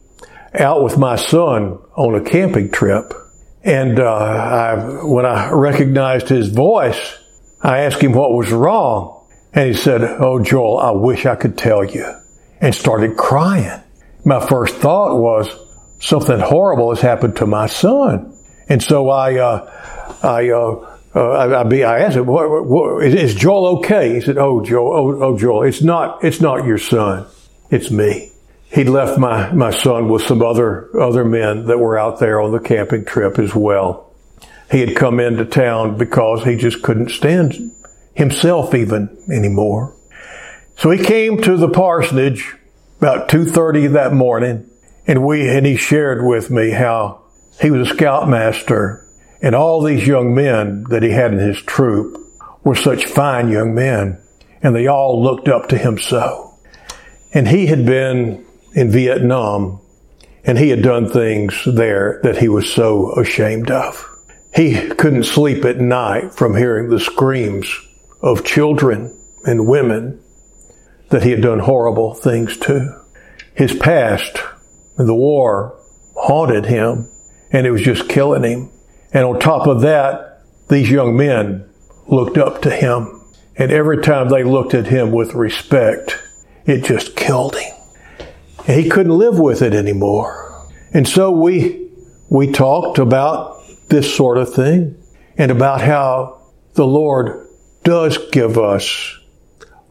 out 0.53 0.83
with 0.83 0.99
my 0.99 1.17
son 1.17 1.79
on 1.97 2.15
a 2.15 2.21
camping 2.21 2.71
trip. 2.71 3.15
And 3.63 3.99
uh, 4.01 4.13
I, 4.13 5.05
when 5.05 5.25
I 5.25 5.51
recognized 5.53 6.29
his 6.29 6.49
voice, 6.49 7.19
I 7.63 7.81
asked 7.81 8.01
him 8.01 8.13
what 8.13 8.33
was 8.33 8.51
wrong. 8.51 9.20
And 9.53 9.69
he 9.69 9.75
said, 9.75 10.03
Oh, 10.03 10.43
Joel, 10.43 10.79
I 10.79 10.91
wish 10.93 11.27
I 11.27 11.37
could 11.37 11.59
tell 11.59 11.85
you. 11.85 12.07
And 12.61 12.75
started 12.75 13.17
crying. 13.17 13.81
My 14.25 14.45
first 14.47 14.77
thought 14.77 15.19
was, 15.19 15.49
something 15.99 16.39
horrible 16.39 16.91
has 16.91 17.01
happened 17.01 17.37
to 17.37 17.47
my 17.47 17.67
son. 17.67 18.37
And 18.69 18.83
so 18.83 19.09
I, 19.09 19.37
uh, 19.39 20.19
I, 20.23 20.51
uh, 20.51 20.99
uh, 21.15 21.31
I, 21.31 21.61
I, 21.61 21.63
be, 21.65 21.85
I 21.85 22.01
asked 22.01 22.17
him, 22.17 22.27
what, 22.27 22.67
what, 22.67 23.05
is 23.05 23.35
Joel 23.35 23.79
okay? 23.79 24.15
He 24.15 24.21
said, 24.21 24.39
Oh, 24.39 24.65
Joel, 24.65 24.93
oh, 24.93 25.23
oh, 25.23 25.39
Joel, 25.39 25.65
it's 25.65 25.83
not, 25.83 26.23
it's 26.23 26.41
not 26.41 26.65
your 26.65 26.79
son. 26.79 27.27
It's 27.71 27.91
me. 27.91 28.33
He'd 28.73 28.89
left 28.89 29.19
my, 29.19 29.51
my 29.53 29.71
son 29.71 30.09
with 30.09 30.23
some 30.23 30.43
other, 30.43 30.97
other 31.01 31.25
men 31.25 31.67
that 31.67 31.79
were 31.79 31.99
out 31.99 32.21
there 32.21 32.41
on 32.41 32.53
the 32.53 32.61
camping 32.61 33.05
trip 33.05 33.39
as 33.39 33.55
well. 33.55 34.13
He 34.71 34.79
had 34.79 34.95
come 34.95 35.19
into 35.19 35.45
town 35.45 35.99
because 35.99 36.45
he 36.45 36.55
just 36.55 36.81
couldn't 36.83 37.11
stand 37.11 37.73
himself 38.21 38.75
even 38.75 39.17
anymore. 39.33 39.97
So 40.77 40.91
he 40.91 41.03
came 41.03 41.41
to 41.41 41.57
the 41.57 41.71
parsonage 41.71 42.55
about 42.99 43.31
2.30 43.31 43.95
that 43.95 44.13
morning 44.13 44.71
and 45.07 45.25
we, 45.27 45.49
and 45.49 45.65
he 45.65 45.77
shared 45.77 46.25
with 46.25 46.51
me 46.51 46.71
how 46.71 47.23
he 47.61 47.71
was 47.71 47.91
a 47.91 47.95
scoutmaster 47.95 49.07
and 49.41 49.55
all 49.55 49.83
these 49.83 50.07
young 50.07 50.35
men 50.35 50.85
that 50.91 51.03
he 51.03 51.11
had 51.11 51.33
in 51.33 51.39
his 51.39 51.63
troop 51.63 52.19
were 52.63 52.75
such 52.75 53.07
fine 53.07 53.49
young 53.49 53.75
men 53.75 54.21
and 54.63 54.77
they 54.77 54.87
all 54.87 55.23
looked 55.23 55.49
up 55.49 55.71
to 55.71 55.79
him 55.79 55.99
so. 55.99 56.55
And 57.33 57.49
he 57.49 57.67
had 57.69 57.87
been 57.87 58.45
in 58.75 58.91
Vietnam 58.91 59.81
and 60.45 60.59
he 60.59 60.69
had 60.69 60.83
done 60.83 61.09
things 61.09 61.59
there 61.65 62.21
that 62.23 62.37
he 62.37 62.49
was 62.49 62.71
so 62.71 63.19
ashamed 63.19 63.71
of. 63.71 64.07
He 64.55 64.89
couldn't 64.91 65.25
sleep 65.25 65.65
at 65.65 65.79
night 65.79 66.35
from 66.35 66.55
hearing 66.55 66.91
the 66.91 67.01
screams 67.01 67.75
of 68.23 68.45
children 68.45 69.19
and 69.45 69.67
women 69.67 70.23
that 71.09 71.23
he 71.23 71.31
had 71.31 71.43
done 71.43 71.61
horrible 71.61 72.15
things 72.15 72.57
to. 72.59 73.01
His 73.55 73.75
past, 73.75 74.39
and 74.97 75.09
the 75.09 75.15
war, 75.15 75.77
haunted 76.15 76.67
him 76.67 77.09
and 77.53 77.67
it 77.67 77.71
was 77.71 77.83
just 77.83 78.09
killing 78.09 78.45
him. 78.45 78.71
And 79.13 79.25
on 79.25 79.41
top 79.41 79.67
of 79.67 79.81
that, 79.83 80.43
these 80.69 80.91
young 80.91 81.17
men 81.17 81.69
looked 82.07 82.39
up 82.39 82.63
to 82.63 82.71
him. 82.71 83.25
And 83.57 83.73
every 83.73 84.03
time 84.03 84.29
they 84.29 84.45
looked 84.45 84.75
at 84.75 84.87
him 84.87 85.11
with 85.11 85.35
respect, 85.35 86.23
it 86.65 86.85
just 86.85 87.17
killed 87.17 87.57
him. 87.57 87.75
And 88.67 88.81
he 88.81 88.89
couldn't 88.89 89.17
live 89.19 89.39
with 89.39 89.63
it 89.63 89.75
anymore. 89.75 90.67
And 90.93 91.09
so 91.09 91.31
we, 91.31 91.91
we 92.29 92.53
talked 92.53 92.99
about 92.99 93.61
this 93.89 94.15
sort 94.15 94.39
of 94.39 94.55
thing 94.55 94.97
and 95.37 95.51
about 95.51 95.81
how 95.81 96.41
the 96.75 96.87
Lord 96.87 97.49
does 97.83 98.19
give 98.31 98.59
us 98.59 99.19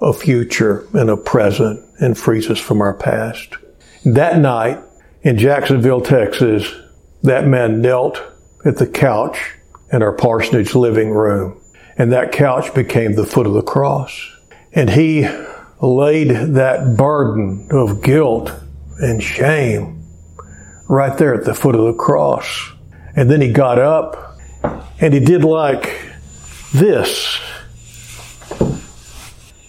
a 0.01 0.13
future 0.13 0.87
and 0.93 1.09
a 1.09 1.17
present 1.17 1.83
and 1.99 2.17
frees 2.17 2.49
us 2.49 2.59
from 2.59 2.81
our 2.81 2.93
past. 2.93 3.57
That 4.05 4.39
night 4.39 4.79
in 5.21 5.37
Jacksonville, 5.37 6.01
Texas, 6.01 6.73
that 7.23 7.47
man 7.47 7.81
knelt 7.81 8.21
at 8.65 8.77
the 8.77 8.87
couch 8.87 9.55
in 9.91 10.01
our 10.01 10.13
parsonage 10.13 10.75
living 10.75 11.11
room, 11.11 11.59
and 11.97 12.11
that 12.11 12.31
couch 12.31 12.73
became 12.73 13.15
the 13.15 13.25
foot 13.25 13.45
of 13.45 13.53
the 13.53 13.61
cross. 13.61 14.31
And 14.71 14.89
he 14.89 15.27
laid 15.81 16.29
that 16.29 16.95
burden 16.95 17.67
of 17.71 18.01
guilt 18.01 18.51
and 18.99 19.21
shame 19.21 20.05
right 20.87 21.17
there 21.17 21.33
at 21.33 21.45
the 21.45 21.53
foot 21.53 21.75
of 21.75 21.85
the 21.85 21.93
cross. 21.93 22.71
And 23.15 23.29
then 23.29 23.41
he 23.41 23.51
got 23.51 23.79
up 23.79 24.37
and 24.99 25.13
he 25.13 25.19
did 25.19 25.43
like 25.43 26.01
this 26.73 27.39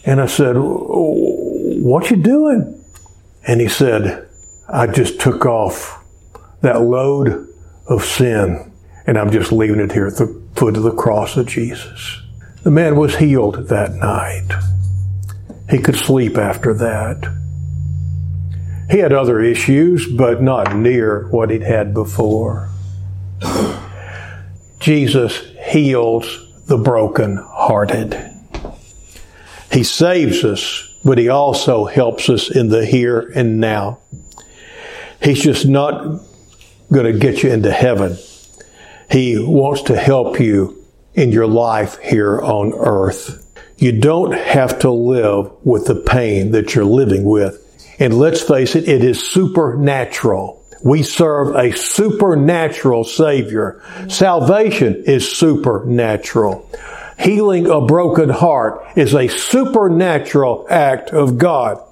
and 0.04 0.20
I 0.20 0.26
said, 0.26 0.56
What 0.56 2.10
you 2.10 2.16
doing? 2.16 2.82
And 3.46 3.60
he 3.60 3.68
said, 3.68 4.28
I 4.68 4.86
just 4.86 5.20
took 5.20 5.46
off 5.46 6.02
that 6.62 6.80
load 6.82 7.48
of 7.86 8.04
sin 8.04 8.70
and 9.06 9.18
I'm 9.18 9.30
just 9.30 9.50
leaving 9.50 9.80
it 9.80 9.92
here 9.92 10.06
at 10.06 10.16
the 10.16 10.40
foot 10.54 10.76
of 10.76 10.82
the 10.82 10.94
cross 10.94 11.36
of 11.36 11.46
Jesus. 11.46 12.20
The 12.62 12.70
man 12.70 12.96
was 12.96 13.16
healed 13.16 13.68
that 13.68 13.94
night. 13.94 14.48
He 15.70 15.78
could 15.78 15.96
sleep 15.96 16.36
after 16.36 16.74
that. 16.74 17.28
He 18.90 18.98
had 18.98 19.12
other 19.12 19.40
issues, 19.40 20.06
but 20.06 20.42
not 20.42 20.76
near 20.76 21.28
what 21.30 21.50
he'd 21.50 21.62
had 21.62 21.94
before. 21.94 22.68
Jesus 24.80 25.42
heals 25.60 26.64
the 26.66 26.78
broken-hearted. 26.78 28.29
He 29.70 29.84
saves 29.84 30.44
us, 30.44 30.88
but 31.04 31.18
He 31.18 31.28
also 31.28 31.84
helps 31.84 32.28
us 32.28 32.50
in 32.50 32.68
the 32.68 32.84
here 32.84 33.20
and 33.34 33.60
now. 33.60 33.98
He's 35.22 35.42
just 35.42 35.66
not 35.66 36.20
going 36.90 37.12
to 37.12 37.18
get 37.18 37.42
you 37.42 37.52
into 37.52 37.70
heaven. 37.70 38.16
He 39.10 39.38
wants 39.38 39.82
to 39.82 39.96
help 39.96 40.40
you 40.40 40.84
in 41.14 41.32
your 41.32 41.46
life 41.46 41.98
here 41.98 42.40
on 42.40 42.72
earth. 42.72 43.46
You 43.78 43.98
don't 43.98 44.32
have 44.32 44.80
to 44.80 44.90
live 44.90 45.52
with 45.64 45.86
the 45.86 45.94
pain 45.94 46.52
that 46.52 46.74
you're 46.74 46.84
living 46.84 47.24
with. 47.24 47.66
And 47.98 48.18
let's 48.18 48.42
face 48.42 48.76
it, 48.76 48.88
it 48.88 49.04
is 49.04 49.22
supernatural. 49.22 50.64
We 50.82 51.02
serve 51.02 51.54
a 51.56 51.76
supernatural 51.76 53.04
Savior. 53.04 53.82
Salvation 54.08 55.04
is 55.06 55.30
supernatural. 55.30 56.68
Healing 57.20 57.66
a 57.66 57.80
broken 57.80 58.30
heart 58.30 58.82
is 58.96 59.14
a 59.14 59.28
supernatural 59.28 60.66
act 60.70 61.10
of 61.10 61.36
God. 61.36 61.82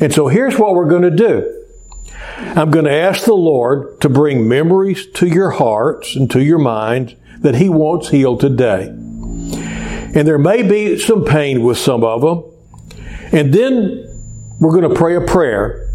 And 0.00 0.12
so 0.12 0.28
here's 0.28 0.58
what 0.58 0.74
we're 0.74 0.88
going 0.88 1.02
to 1.02 1.10
do. 1.10 1.64
I'm 2.36 2.70
going 2.70 2.84
to 2.84 2.92
ask 2.92 3.24
the 3.24 3.34
Lord 3.34 4.00
to 4.00 4.08
bring 4.08 4.48
memories 4.48 5.06
to 5.12 5.26
your 5.26 5.50
hearts 5.50 6.16
and 6.16 6.30
to 6.32 6.42
your 6.42 6.58
minds 6.58 7.14
that 7.38 7.54
He 7.54 7.68
wants 7.68 8.08
healed 8.08 8.40
today. 8.40 8.86
And 8.86 10.26
there 10.26 10.38
may 10.38 10.62
be 10.62 10.98
some 10.98 11.24
pain 11.24 11.62
with 11.62 11.78
some 11.78 12.02
of 12.02 12.20
them. 12.22 12.44
And 13.32 13.52
then 13.52 14.08
we're 14.60 14.72
going 14.72 14.88
to 14.88 14.94
pray 14.94 15.14
a 15.16 15.20
prayer. 15.20 15.90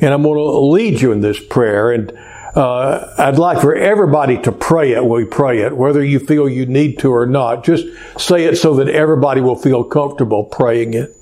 And 0.00 0.14
I'm 0.14 0.22
going 0.22 0.36
to 0.36 0.58
lead 0.58 1.00
you 1.00 1.12
in 1.12 1.20
this 1.20 1.38
prayer. 1.38 1.90
And 1.90 2.18
uh, 2.54 3.14
I'd 3.16 3.38
like 3.38 3.60
for 3.60 3.74
everybody 3.74 4.40
to 4.42 4.52
pray 4.52 4.92
it 4.92 5.04
we 5.04 5.24
pray 5.24 5.62
it, 5.62 5.76
whether 5.76 6.04
you 6.04 6.18
feel 6.18 6.48
you 6.48 6.66
need 6.66 6.98
to 7.00 7.12
or 7.12 7.26
not. 7.26 7.64
Just 7.64 7.86
say 8.18 8.44
it 8.44 8.56
so 8.56 8.74
that 8.74 8.88
everybody 8.88 9.40
will 9.40 9.56
feel 9.56 9.84
comfortable 9.84 10.44
praying 10.44 10.94
it. 10.94 11.16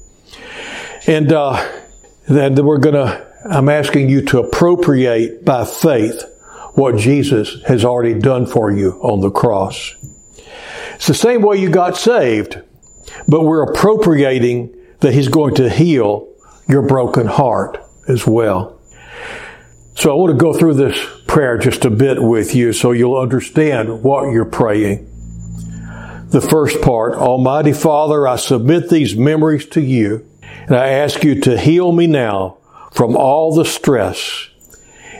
And 1.06 1.32
uh, 1.32 1.66
then 2.26 2.54
we're 2.64 2.78
to, 2.78 3.26
I'm 3.44 3.68
asking 3.68 4.08
you 4.08 4.22
to 4.26 4.40
appropriate 4.40 5.44
by 5.44 5.64
faith 5.64 6.24
what 6.74 6.96
Jesus 6.96 7.62
has 7.64 7.84
already 7.84 8.18
done 8.18 8.46
for 8.46 8.70
you 8.70 8.92
on 9.02 9.20
the 9.20 9.30
cross. 9.30 9.94
It's 10.94 11.06
the 11.06 11.14
same 11.14 11.42
way 11.42 11.58
you 11.58 11.70
got 11.70 11.96
saved, 11.96 12.60
but 13.26 13.42
we're 13.42 13.62
appropriating 13.62 14.74
that 15.00 15.12
He's 15.12 15.28
going 15.28 15.54
to 15.56 15.68
heal 15.68 16.28
your 16.68 16.82
broken 16.82 17.26
heart 17.26 17.78
as 18.08 18.26
well. 18.26 18.80
So 19.94 20.12
I 20.12 20.14
want 20.14 20.32
to 20.32 20.38
go 20.38 20.52
through 20.52 20.74
this 20.74 20.98
prayer 21.28 21.58
just 21.58 21.84
a 21.84 21.90
bit 21.90 22.20
with 22.20 22.54
you 22.54 22.72
so 22.72 22.90
you'll 22.90 23.18
understand 23.18 24.02
what 24.02 24.32
you're 24.32 24.44
praying. 24.44 25.04
The 26.30 26.40
first 26.40 26.82
part, 26.82 27.14
Almighty 27.14 27.72
Father, 27.72 28.26
I 28.26 28.36
submit 28.36 28.88
these 28.88 29.14
memories 29.14 29.66
to 29.68 29.80
you 29.80 30.28
and 30.66 30.74
I 30.74 30.88
ask 30.88 31.22
you 31.22 31.40
to 31.42 31.58
heal 31.58 31.92
me 31.92 32.06
now 32.06 32.58
from 32.92 33.16
all 33.16 33.54
the 33.54 33.64
stress 33.64 34.48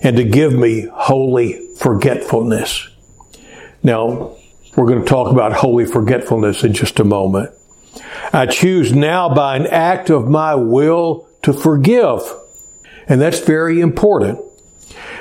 and 0.02 0.16
to 0.16 0.24
give 0.24 0.52
me 0.52 0.88
holy 0.92 1.74
forgetfulness. 1.76 2.88
Now, 3.82 4.36
we're 4.76 4.86
going 4.86 5.00
to 5.00 5.08
talk 5.08 5.32
about 5.32 5.52
holy 5.52 5.86
forgetfulness 5.86 6.64
in 6.64 6.72
just 6.72 7.00
a 7.00 7.04
moment. 7.04 7.50
I 8.32 8.46
choose 8.46 8.92
now 8.92 9.34
by 9.34 9.56
an 9.56 9.66
act 9.66 10.10
of 10.10 10.28
my 10.28 10.54
will 10.54 11.28
to 11.42 11.52
forgive. 11.52 12.20
And 13.06 13.20
that's 13.20 13.40
very 13.40 13.80
important. 13.80 14.40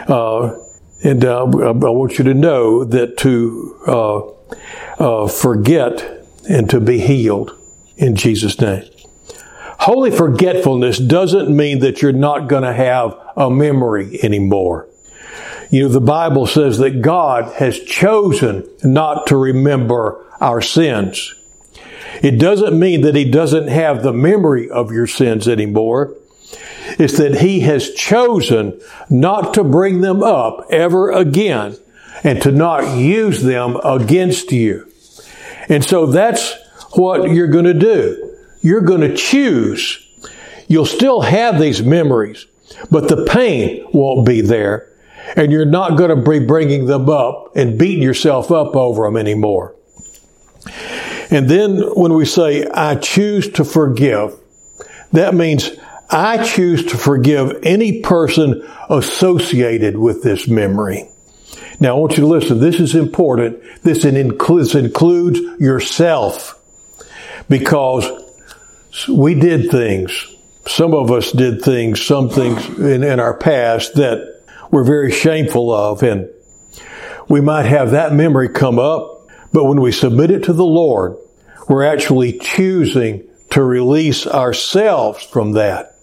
Uh, 0.08 0.58
and 1.04 1.24
uh, 1.24 1.44
I 1.44 1.72
want 1.72 2.18
you 2.18 2.24
to 2.26 2.34
know 2.34 2.84
that 2.84 3.18
to 3.18 3.80
uh, 3.88 4.28
uh, 5.00 5.28
forget 5.28 6.26
and 6.50 6.70
to 6.70 6.80
be 6.80 7.00
healed 7.00 7.58
in 7.98 8.16
Jesus' 8.16 8.60
name. 8.60 8.84
Holy 9.80 10.10
forgetfulness 10.10 10.98
doesn't 10.98 11.56
mean 11.56 11.80
that 11.80 12.02
you're 12.02 12.12
not 12.12 12.48
going 12.48 12.64
to 12.64 12.74
have 12.74 13.18
a 13.36 13.50
memory 13.50 14.20
anymore. 14.24 14.88
You 15.70 15.84
know, 15.84 15.90
the 15.90 16.02
Bible 16.02 16.48
says 16.48 16.78
that 16.80 17.02
God 17.02 17.54
has 17.56 17.80
chosen 17.80 18.68
not 18.84 19.28
to 19.28 19.38
remember 19.38 20.26
our 20.40 20.62
sins. 20.62 21.36
It 22.24 22.40
doesn't 22.40 22.78
mean 22.78 23.02
that 23.02 23.16
He 23.16 23.30
doesn't 23.30 23.68
have 23.68 24.02
the 24.02 24.14
memory 24.14 24.70
of 24.70 24.92
your 24.92 25.08
sins 25.08 25.48
anymore. 25.48 26.16
It's 26.98 27.18
that 27.18 27.40
He 27.40 27.62
has 27.62 27.94
chosen 27.94 28.80
not 29.10 29.54
to 29.54 29.64
bring 29.64 30.02
them 30.02 30.24
up 30.24 30.66
ever 30.70 31.12
again 31.12 31.78
and 32.24 32.42
to 32.42 32.52
not 32.52 32.98
use 32.98 33.44
them 33.44 33.78
against 33.84 34.52
you. 34.52 34.92
And 35.70 35.84
so 35.84 36.06
that's 36.08 36.56
what 36.94 37.32
you're 37.32 37.48
going 37.48 37.66
to 37.66 37.74
do. 37.74 38.36
You're 38.62 38.82
going 38.82 39.02
to 39.02 39.16
choose. 39.16 40.04
You'll 40.68 40.86
still 40.86 41.22
have 41.22 41.60
these 41.60 41.82
memories, 41.84 42.46
but 42.90 43.08
the 43.08 43.26
pain 43.26 43.88
won't 43.94 44.26
be 44.26 44.42
there. 44.42 44.92
And 45.36 45.52
you're 45.52 45.66
not 45.66 45.98
going 45.98 46.10
to 46.10 46.30
be 46.30 46.40
bringing 46.46 46.86
them 46.86 47.10
up 47.10 47.56
and 47.56 47.78
beating 47.78 48.02
yourself 48.02 48.52
up 48.52 48.76
over 48.76 49.04
them 49.04 49.18
anymore. 49.18 49.76
And 51.30 51.50
then 51.50 51.80
when 51.96 52.14
we 52.14 52.26
say, 52.26 52.66
I 52.66 52.96
choose 52.96 53.50
to 53.54 53.66
forgive, 53.66 54.40
that 55.12 55.36
means 55.36 55.72
I 56.10 56.44
choose 56.44 56.86
to 56.86 56.98
forgive 56.98 57.60
any 57.64 58.02
person 58.02 58.68
associated 58.90 59.98
with 59.98 60.24
this 60.24 60.48
memory. 60.48 61.10
Now 61.80 61.96
I 61.96 62.00
want 62.00 62.14
you 62.14 62.22
to 62.22 62.28
listen. 62.28 62.60
This 62.60 62.80
is 62.80 62.96
important. 62.96 63.62
This 63.84 64.06
includes, 64.06 65.40
yourself 65.60 66.60
because 67.50 68.06
we 69.08 69.36
did 69.36 69.70
things. 69.70 70.34
Some 70.66 70.94
of 70.94 71.12
us 71.12 71.32
did 71.32 71.62
things, 71.62 72.04
some 72.04 72.30
things 72.30 72.66
in, 72.80 73.04
in 73.04 73.20
our 73.20 73.38
past 73.38 73.96
that 73.96 74.44
we're 74.72 74.84
very 74.84 75.12
shameful 75.12 75.72
of. 75.74 76.04
And 76.04 76.30
we 77.30 77.42
might 77.42 77.66
have 77.66 77.92
that 77.92 78.14
memory 78.14 78.50
come 78.50 78.80
up, 78.80 79.30
but 79.54 79.66
when 79.66 79.82
we 79.82 79.92
submit 79.92 80.32
it 80.32 80.46
to 80.46 80.54
the 80.54 80.66
Lord, 80.66 81.18
we're 81.68 81.86
actually 81.86 82.40
choosing 82.40 83.28
to 83.52 83.64
release 83.64 84.26
ourselves 84.26 85.24
from 85.24 85.54
that 85.54 85.97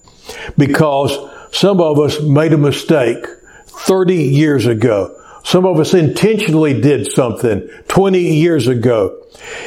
because 0.57 1.17
some 1.53 1.81
of 1.81 1.99
us 1.99 2.21
made 2.21 2.53
a 2.53 2.59
mistake 2.59 3.25
30 3.67 4.15
years 4.15 4.67
ago. 4.67 5.21
Some 5.45 5.67
of 5.67 5.79
us 5.79 5.93
intentionally 5.95 6.81
did 6.81 7.11
something 7.13 7.69
20 7.89 8.19
years 8.19 8.67
ago 8.67 9.25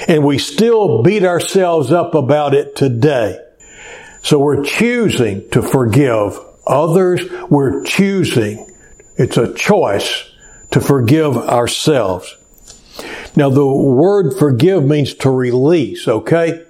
and 0.08 0.26
we 0.26 0.38
still 0.38 1.04
beat 1.04 1.24
ourselves 1.24 1.92
up 1.92 2.16
about 2.16 2.54
it 2.54 2.76
today. 2.76 3.44
So 4.24 4.40
we're 4.40 4.64
choosing 4.64 5.50
to 5.52 5.62
forgive 5.62 6.40
others. 6.66 7.22
We're 7.50 7.84
choosing 7.84 8.68
it's 9.18 9.38
a 9.38 9.54
choice 9.54 10.30
to 10.72 10.80
forgive 10.80 11.38
ourselves. 11.38 12.36
Now 13.36 13.50
the 13.50 13.66
word 13.66 14.38
forgive 14.38 14.84
means 14.84 15.14
to 15.16 15.30
release, 15.30 16.08
okay? 16.08 16.66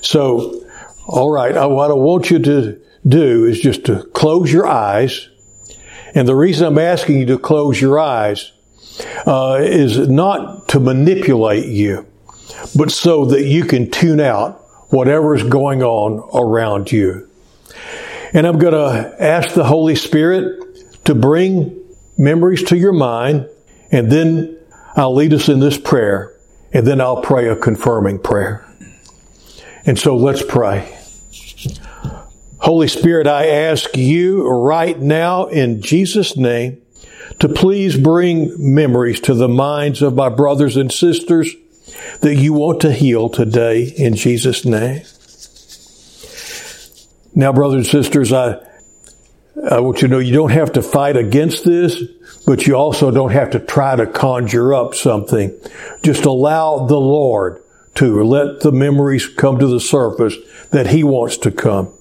So, 0.00 0.64
alright, 1.06 1.54
what 1.54 1.90
I 1.90 1.94
want 1.94 2.30
you 2.30 2.38
to 2.40 2.80
do 3.06 3.44
is 3.44 3.60
just 3.60 3.84
to 3.86 4.02
close 4.14 4.52
your 4.52 4.66
eyes. 4.66 5.28
And 6.14 6.26
the 6.26 6.34
reason 6.34 6.66
I'm 6.66 6.78
asking 6.78 7.18
you 7.18 7.26
to 7.26 7.38
close 7.38 7.80
your 7.80 7.98
eyes 7.98 8.52
uh, 9.26 9.58
is 9.60 10.08
not 10.08 10.68
to 10.68 10.80
manipulate 10.80 11.66
you, 11.66 12.06
but 12.74 12.90
so 12.90 13.26
that 13.26 13.44
you 13.44 13.64
can 13.64 13.90
tune 13.90 14.20
out 14.20 14.64
whatever 14.90 15.34
is 15.34 15.42
going 15.42 15.82
on 15.82 16.28
around 16.34 16.90
you. 16.90 17.28
And 18.32 18.46
I'm 18.46 18.58
going 18.58 18.74
to 18.74 19.22
ask 19.22 19.54
the 19.54 19.64
Holy 19.64 19.94
Spirit 19.94 21.04
to 21.04 21.14
bring 21.14 21.78
memories 22.16 22.62
to 22.64 22.76
your 22.76 22.92
mind, 22.92 23.48
and 23.90 24.10
then 24.10 24.58
I'll 24.96 25.14
lead 25.14 25.32
us 25.32 25.48
in 25.48 25.60
this 25.60 25.78
prayer, 25.78 26.34
and 26.72 26.86
then 26.86 27.00
I'll 27.00 27.22
pray 27.22 27.48
a 27.48 27.56
confirming 27.56 28.18
prayer. 28.18 28.66
And 29.86 29.98
so 29.98 30.16
let's 30.16 30.42
pray. 30.42 30.97
Holy 32.60 32.88
Spirit, 32.88 33.26
I 33.26 33.46
ask 33.46 33.96
you 33.96 34.48
right 34.48 34.98
now 34.98 35.46
in 35.46 35.80
Jesus' 35.80 36.36
name 36.36 36.82
to 37.38 37.48
please 37.48 37.96
bring 37.96 38.52
memories 38.58 39.20
to 39.20 39.34
the 39.34 39.48
minds 39.48 40.02
of 40.02 40.14
my 40.14 40.28
brothers 40.28 40.76
and 40.76 40.90
sisters 40.90 41.54
that 42.20 42.34
you 42.34 42.52
want 42.52 42.80
to 42.80 42.92
heal 42.92 43.28
today 43.28 43.84
in 43.84 44.16
Jesus' 44.16 44.64
name. 44.64 45.02
Now, 47.34 47.52
brothers 47.52 47.94
and 47.94 48.04
sisters, 48.04 48.32
I 48.32 48.60
I 49.70 49.80
want 49.80 50.02
you 50.02 50.08
to 50.08 50.14
know 50.14 50.18
you 50.20 50.32
don't 50.32 50.52
have 50.52 50.72
to 50.72 50.82
fight 50.82 51.16
against 51.16 51.64
this, 51.64 52.00
but 52.46 52.66
you 52.66 52.76
also 52.76 53.10
don't 53.10 53.32
have 53.32 53.50
to 53.50 53.60
try 53.60 53.96
to 53.96 54.06
conjure 54.06 54.72
up 54.72 54.94
something. 54.94 55.52
Just 56.02 56.24
allow 56.24 56.86
the 56.86 56.98
Lord 56.98 57.62
to 57.96 58.22
let 58.22 58.60
the 58.60 58.70
memories 58.70 59.26
come 59.26 59.58
to 59.58 59.66
the 59.66 59.80
surface 59.80 60.36
that 60.70 60.88
He 60.88 61.02
wants 61.02 61.38
to 61.38 61.50
come. 61.50 61.92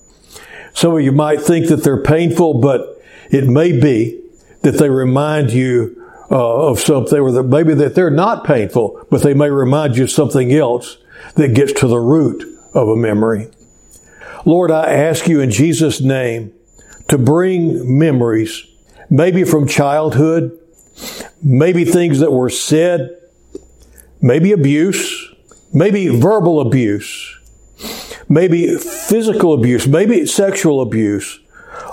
Some 0.78 0.94
of 0.94 1.02
you 1.02 1.12
might 1.12 1.42
think 1.42 1.70
that 1.70 1.78
they're 1.78 2.04
painful, 2.04 2.62
but 2.62 3.02
it 3.32 3.48
may 3.48 3.72
be 3.72 4.22
that 4.62 4.74
they 4.74 4.92
remind 4.92 5.50
you 5.50 6.00
uh, 6.30 6.68
of 6.68 6.80
something, 6.80 7.18
or 7.18 7.32
that 7.32 7.46
maybe 7.46 7.74
that 7.74 7.96
they're 7.96 8.12
not 8.12 8.46
painful, 8.46 9.04
but 9.10 9.24
they 9.24 9.34
may 9.34 9.50
remind 9.50 9.98
you 9.98 10.04
of 10.04 10.12
something 10.12 10.54
else 10.54 10.98
that 11.34 11.56
gets 11.56 11.74
to 11.74 11.88
the 11.88 11.98
root 11.98 12.44
of 12.76 12.90
a 12.90 12.96
memory. 12.96 13.48
Lord, 14.46 14.70
I 14.70 14.94
ask 14.94 15.28
you 15.28 15.42
in 15.42 15.50
Jesus' 15.50 16.00
name 16.00 16.54
to 17.08 17.18
bring 17.18 17.98
memories, 17.98 18.64
maybe 19.10 19.46
from 19.46 19.68
childhood, 19.68 20.60
maybe 21.42 21.86
things 21.86 22.20
that 22.20 22.32
were 22.32 22.52
said, 22.52 23.18
maybe 24.22 24.52
abuse, 24.52 25.34
maybe 25.74 26.08
verbal 26.10 26.62
abuse, 26.62 27.37
maybe 28.30 28.78
physical 28.78 29.54
abuse, 29.54 29.88
maybe 29.88 30.26
sexual 30.26 30.82
abuse. 30.82 31.40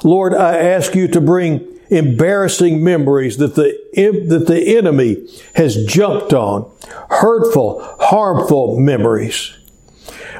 Lord, 0.03 0.35
I 0.35 0.59
ask 0.59 0.95
you 0.95 1.09
to 1.09 1.20
bring 1.20 1.66
embarrassing 1.91 2.82
memories 2.82 3.37
that 3.39 3.55
the, 3.55 3.78
that 3.95 4.47
the 4.47 4.76
enemy 4.76 5.26
has 5.55 5.85
jumped 5.85 6.32
on, 6.32 6.70
hurtful, 7.11 7.82
harmful 8.01 8.78
memories. 8.78 9.57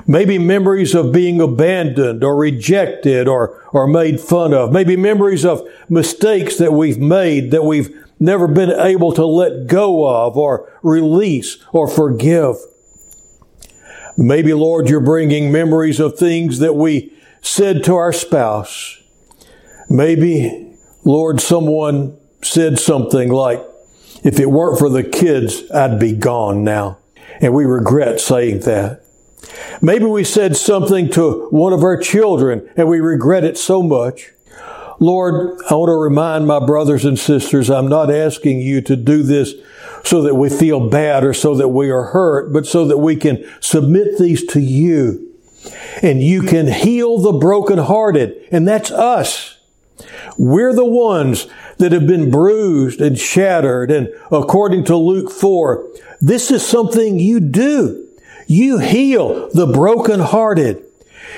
Maybe 0.07 0.39
memories 0.39 0.95
of 0.95 1.13
being 1.13 1.41
abandoned 1.41 2.23
or 2.23 2.37
rejected 2.37 3.27
or, 3.27 3.63
or 3.73 3.87
made 3.87 4.21
fun 4.21 4.53
of. 4.53 4.71
Maybe 4.71 4.97
memories 4.97 5.47
of 5.47 5.67
mistakes 5.89 6.59
that 6.59 6.73
we've 6.73 6.99
made 6.99 7.53
that 7.53 7.65
we've 7.65 8.05
never 8.21 8.47
been 8.47 8.71
able 8.71 9.13
to 9.13 9.25
let 9.25 9.67
go 9.67 10.07
of 10.07 10.37
or 10.37 10.71
release 10.83 11.59
or 11.73 11.89
forgive. 11.89 12.57
Maybe, 14.17 14.55
Lord, 14.55 14.89
you're 14.89 15.01
bringing 15.01 15.51
memories 15.51 15.99
of 16.01 16.19
things 16.19 16.61
that 16.61 16.75
we 16.75 17.13
said 17.41 17.85
to 17.85 17.95
our 17.95 18.13
spouse, 18.13 18.99
maybe, 19.89 20.77
Lord, 21.05 21.41
someone 21.41 22.17
said 22.43 22.79
something 22.79 23.31
like, 23.31 23.61
if 24.23 24.41
it 24.41 24.51
weren't 24.51 24.79
for 24.79 24.89
the 24.89 25.03
kids, 25.03 25.71
I'd 25.71 25.99
be 25.99 26.13
gone 26.13 26.65
now. 26.65 26.99
And 27.41 27.53
we 27.53 27.65
regret 27.65 28.21
saying 28.21 28.61
that. 28.61 29.05
Maybe 29.83 30.07
we 30.07 30.25
said 30.25 30.57
something 30.57 31.11
to 31.11 31.49
one 31.51 31.73
of 31.73 31.83
our 31.83 31.99
children 31.99 32.69
and 32.77 32.89
we 32.89 33.01
regret 33.01 33.45
it 33.45 33.59
so 33.59 33.83
much. 33.83 34.33
Lord, 35.01 35.61
I 35.69 35.75
want 35.75 35.89
to 35.89 35.97
remind 35.97 36.47
my 36.47 36.65
brothers 36.65 37.05
and 37.05 37.19
sisters, 37.19 37.69
I'm 37.69 37.89
not 37.89 38.11
asking 38.11 38.61
you 38.61 38.81
to 38.83 38.97
do 38.97 39.23
this 39.23 39.55
so 40.05 40.23
that 40.23 40.35
we 40.35 40.51
feel 40.51 40.89
bad 40.89 41.25
or 41.25 41.35
so 41.35 41.55
that 41.55 41.69
we 41.69 41.91
are 41.91 42.05
hurt, 42.05 42.53
but 42.53 42.67
so 42.67 42.87
that 42.87 42.99
we 42.99 43.17
can 43.17 43.45
submit 43.61 44.19
these 44.19 44.45
to 44.47 44.61
you. 44.61 45.33
And 46.03 46.23
you 46.23 46.43
can 46.43 46.67
heal 46.67 47.19
the 47.19 47.33
brokenhearted, 47.33 48.49
and 48.51 48.69
that's 48.69 48.91
us. 48.91 49.59
We're 50.37 50.75
the 50.75 50.85
ones 50.85 51.47
that 51.79 51.93
have 51.93 52.07
been 52.07 52.31
bruised 52.31 53.01
and 53.01 53.19
shattered, 53.19 53.91
and 53.91 54.09
according 54.31 54.85
to 54.85 54.97
Luke 54.97 55.31
4, 55.31 55.89
this 56.21 56.51
is 56.51 56.67
something 56.67 57.19
you 57.19 57.41
do. 57.41 58.07
You 58.47 58.79
heal 58.79 59.49
the 59.51 59.67
brokenhearted. 59.67 60.85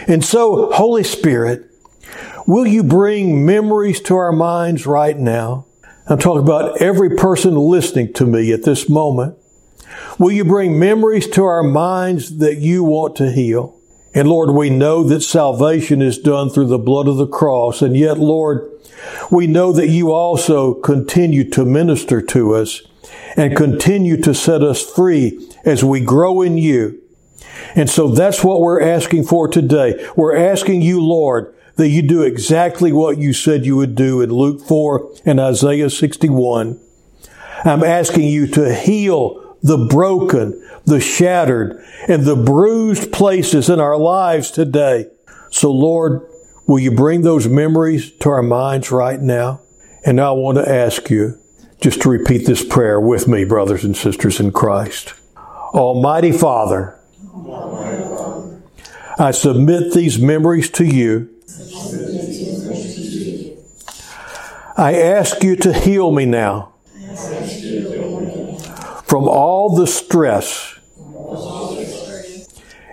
And 0.08 0.24
so, 0.24 0.72
Holy 0.72 1.04
Spirit, 1.04 1.70
will 2.46 2.66
you 2.66 2.82
bring 2.82 3.46
memories 3.46 4.00
to 4.02 4.16
our 4.16 4.32
minds 4.32 4.86
right 4.86 5.16
now? 5.16 5.66
I'm 6.08 6.18
talking 6.18 6.42
about 6.42 6.80
every 6.80 7.16
person 7.16 7.56
listening 7.56 8.12
to 8.12 8.26
me 8.26 8.52
at 8.52 8.62
this 8.62 8.88
moment. 8.88 9.36
Will 10.20 10.30
you 10.30 10.44
bring 10.44 10.78
memories 10.78 11.28
to 11.30 11.42
our 11.42 11.64
minds 11.64 12.38
that 12.38 12.58
you 12.58 12.84
want 12.84 13.16
to 13.16 13.32
heal? 13.32 13.76
And 14.14 14.28
Lord, 14.28 14.50
we 14.50 14.70
know 14.70 15.02
that 15.02 15.22
salvation 15.22 16.00
is 16.00 16.16
done 16.16 16.48
through 16.48 16.68
the 16.68 16.78
blood 16.78 17.08
of 17.08 17.16
the 17.16 17.26
cross. 17.26 17.82
And 17.82 17.96
yet, 17.96 18.18
Lord, 18.18 18.70
we 19.32 19.48
know 19.48 19.72
that 19.72 19.88
you 19.88 20.12
also 20.12 20.74
continue 20.74 21.48
to 21.50 21.64
minister 21.64 22.22
to 22.22 22.54
us 22.54 22.82
and 23.36 23.56
continue 23.56 24.16
to 24.22 24.32
set 24.32 24.62
us 24.62 24.88
free 24.88 25.50
as 25.64 25.82
we 25.82 26.00
grow 26.00 26.40
in 26.40 26.56
you. 26.56 27.02
And 27.74 27.90
so 27.90 28.08
that's 28.08 28.44
what 28.44 28.60
we're 28.60 28.80
asking 28.80 29.24
for 29.24 29.48
today. 29.48 30.08
We're 30.14 30.36
asking 30.36 30.82
you, 30.82 31.00
Lord, 31.00 31.52
that 31.76 31.88
you 31.88 32.02
do 32.02 32.22
exactly 32.22 32.92
what 32.92 33.18
you 33.18 33.32
said 33.32 33.64
you 33.64 33.76
would 33.76 33.94
do 33.94 34.20
in 34.20 34.30
Luke 34.30 34.60
4 34.66 35.12
and 35.24 35.38
Isaiah 35.38 35.90
61. 35.90 36.80
I'm 37.64 37.84
asking 37.84 38.24
you 38.24 38.46
to 38.48 38.74
heal 38.74 39.56
the 39.62 39.78
broken, 39.78 40.62
the 40.84 41.00
shattered, 41.00 41.84
and 42.08 42.24
the 42.24 42.36
bruised 42.36 43.12
places 43.12 43.68
in 43.68 43.80
our 43.80 43.96
lives 43.96 44.50
today. 44.50 45.06
So 45.50 45.70
Lord, 45.70 46.26
will 46.66 46.78
you 46.78 46.90
bring 46.90 47.22
those 47.22 47.48
memories 47.48 48.10
to 48.18 48.30
our 48.30 48.42
minds 48.42 48.90
right 48.90 49.20
now? 49.20 49.60
And 50.04 50.20
I 50.20 50.30
want 50.32 50.58
to 50.58 50.70
ask 50.70 51.10
you 51.10 51.38
just 51.80 52.00
to 52.02 52.10
repeat 52.10 52.46
this 52.46 52.64
prayer 52.64 53.00
with 53.00 53.28
me, 53.28 53.44
brothers 53.44 53.84
and 53.84 53.96
sisters 53.96 54.40
in 54.40 54.52
Christ. 54.52 55.14
Almighty 55.74 56.32
Father, 56.32 56.98
I 59.18 59.30
submit 59.32 59.92
these 59.92 60.18
memories 60.18 60.70
to 60.70 60.84
you. 60.84 61.30
I 64.78 64.94
ask 64.94 65.42
you 65.42 65.56
to 65.56 65.72
heal 65.72 66.10
me 66.10 66.26
now 66.26 66.74
from 69.04 69.28
all 69.28 69.74
the 69.76 69.86
stress 69.86 70.78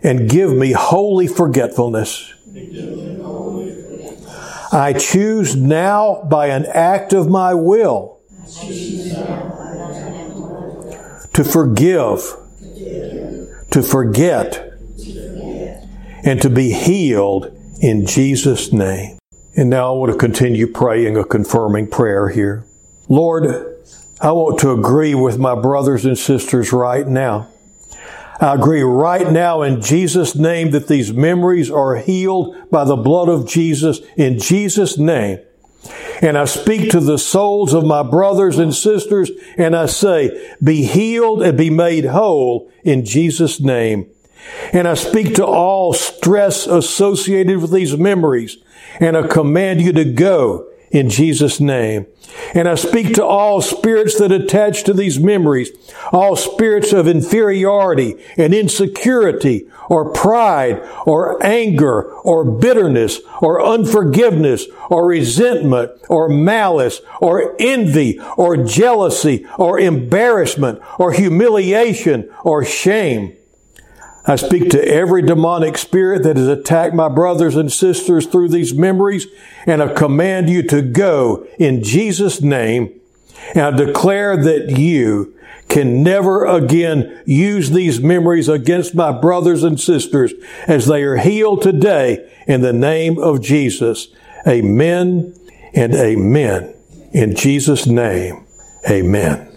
and 0.03 0.29
give 0.29 0.51
me 0.51 0.71
holy 0.71 1.27
forgetfulness. 1.27 2.33
I 4.71 4.93
choose 4.93 5.55
now 5.55 6.23
by 6.23 6.47
an 6.47 6.65
act 6.67 7.13
of 7.13 7.29
my 7.29 7.53
will 7.53 8.21
to 11.33 11.43
forgive, 11.43 12.21
to 13.71 13.81
forget, 13.81 14.73
and 16.23 16.41
to 16.41 16.49
be 16.49 16.71
healed 16.71 17.59
in 17.83 18.05
Jesus' 18.05 18.71
name. 18.71 19.19
And 19.57 19.69
now 19.69 19.93
I 19.93 19.97
want 19.97 20.13
to 20.13 20.17
continue 20.17 20.67
praying 20.67 21.17
a 21.17 21.25
confirming 21.25 21.87
prayer 21.87 22.29
here. 22.29 22.63
Lord, 23.09 23.45
I 24.21 24.31
want 24.31 24.57
to 24.61 24.71
agree 24.71 25.13
with 25.13 25.37
my 25.37 25.53
brothers 25.53 26.05
and 26.05 26.17
sisters 26.17 26.71
right 26.71 27.05
now. 27.05 27.49
I 28.39 28.55
agree 28.55 28.81
right 28.83 29.29
now 29.29 29.61
in 29.63 29.81
Jesus' 29.81 30.33
name 30.33 30.71
that 30.71 30.87
these 30.87 31.11
memories 31.11 31.69
are 31.69 31.97
healed 31.97 32.55
by 32.71 32.85
the 32.85 32.95
blood 32.95 33.27
of 33.27 33.47
Jesus 33.47 33.99
in 34.15 34.39
Jesus' 34.39 34.97
name. 34.97 35.39
And 36.21 36.37
I 36.37 36.45
speak 36.45 36.89
to 36.91 37.01
the 37.01 37.17
souls 37.17 37.73
of 37.73 37.85
my 37.85 38.01
brothers 38.01 38.59
and 38.59 38.73
sisters 38.73 39.29
and 39.57 39.75
I 39.75 39.87
say, 39.87 40.55
be 40.63 40.83
healed 40.83 41.43
and 41.43 41.57
be 41.57 41.69
made 41.69 42.05
whole 42.05 42.71
in 42.85 43.03
Jesus' 43.03 43.59
name. 43.59 44.09
And 44.71 44.87
I 44.87 44.93
speak 44.93 45.35
to 45.35 45.45
all 45.45 45.93
stress 45.93 46.67
associated 46.67 47.59
with 47.59 47.71
these 47.71 47.97
memories 47.97 48.57
and 48.99 49.17
I 49.17 49.27
command 49.27 49.81
you 49.81 49.91
to 49.93 50.05
go 50.05 50.67
in 50.91 51.09
Jesus' 51.09 51.59
name. 51.59 52.05
And 52.53 52.67
I 52.67 52.75
speak 52.75 53.15
to 53.15 53.25
all 53.25 53.61
spirits 53.61 54.17
that 54.19 54.31
attach 54.31 54.83
to 54.83 54.93
these 54.93 55.19
memories, 55.19 55.71
all 56.11 56.35
spirits 56.35 56.93
of 56.93 57.07
inferiority 57.07 58.15
and 58.37 58.53
insecurity 58.53 59.67
or 59.89 60.11
pride 60.11 60.87
or 61.05 61.43
anger 61.43 62.11
or 62.21 62.45
bitterness 62.45 63.19
or 63.41 63.63
unforgiveness 63.63 64.65
or 64.89 65.07
resentment 65.07 65.91
or 66.09 66.29
malice 66.29 67.01
or 67.19 67.55
envy 67.59 68.19
or 68.37 68.57
jealousy 68.57 69.45
or 69.57 69.79
embarrassment 69.79 70.79
or 70.99 71.11
humiliation 71.11 72.29
or 72.43 72.63
shame. 72.63 73.35
I 74.25 74.37
speak 74.37 74.69
to 74.69 74.87
every 74.87 75.21
demonic 75.21 75.77
spirit 75.77 76.23
that 76.23 76.37
has 76.37 76.47
attacked 76.47 76.95
my 76.95 77.09
brothers 77.09 77.55
and 77.57 77.71
sisters 77.71 78.25
through 78.25 78.49
these 78.49 78.73
memories, 78.73 79.27
and 79.65 79.83
I 79.83 79.93
command 79.93 80.49
you 80.49 80.63
to 80.63 80.81
go 80.81 81.45
in 81.59 81.83
Jesus' 81.83 82.41
name. 82.41 82.99
And 83.53 83.61
I 83.63 83.71
declare 83.71 84.41
that 84.41 84.77
you 84.77 85.33
can 85.67 86.03
never 86.03 86.45
again 86.45 87.21
use 87.25 87.71
these 87.71 87.99
memories 87.99 88.47
against 88.47 88.95
my 88.95 89.11
brothers 89.11 89.63
and 89.63 89.79
sisters 89.79 90.33
as 90.67 90.85
they 90.85 91.03
are 91.03 91.17
healed 91.17 91.61
today 91.61 92.29
in 92.47 92.61
the 92.61 92.73
name 92.73 93.17
of 93.17 93.41
Jesus. 93.41 94.07
Amen 94.47 95.35
and 95.73 95.93
amen. 95.95 96.73
In 97.11 97.35
Jesus' 97.35 97.87
name, 97.87 98.45
amen. 98.89 99.52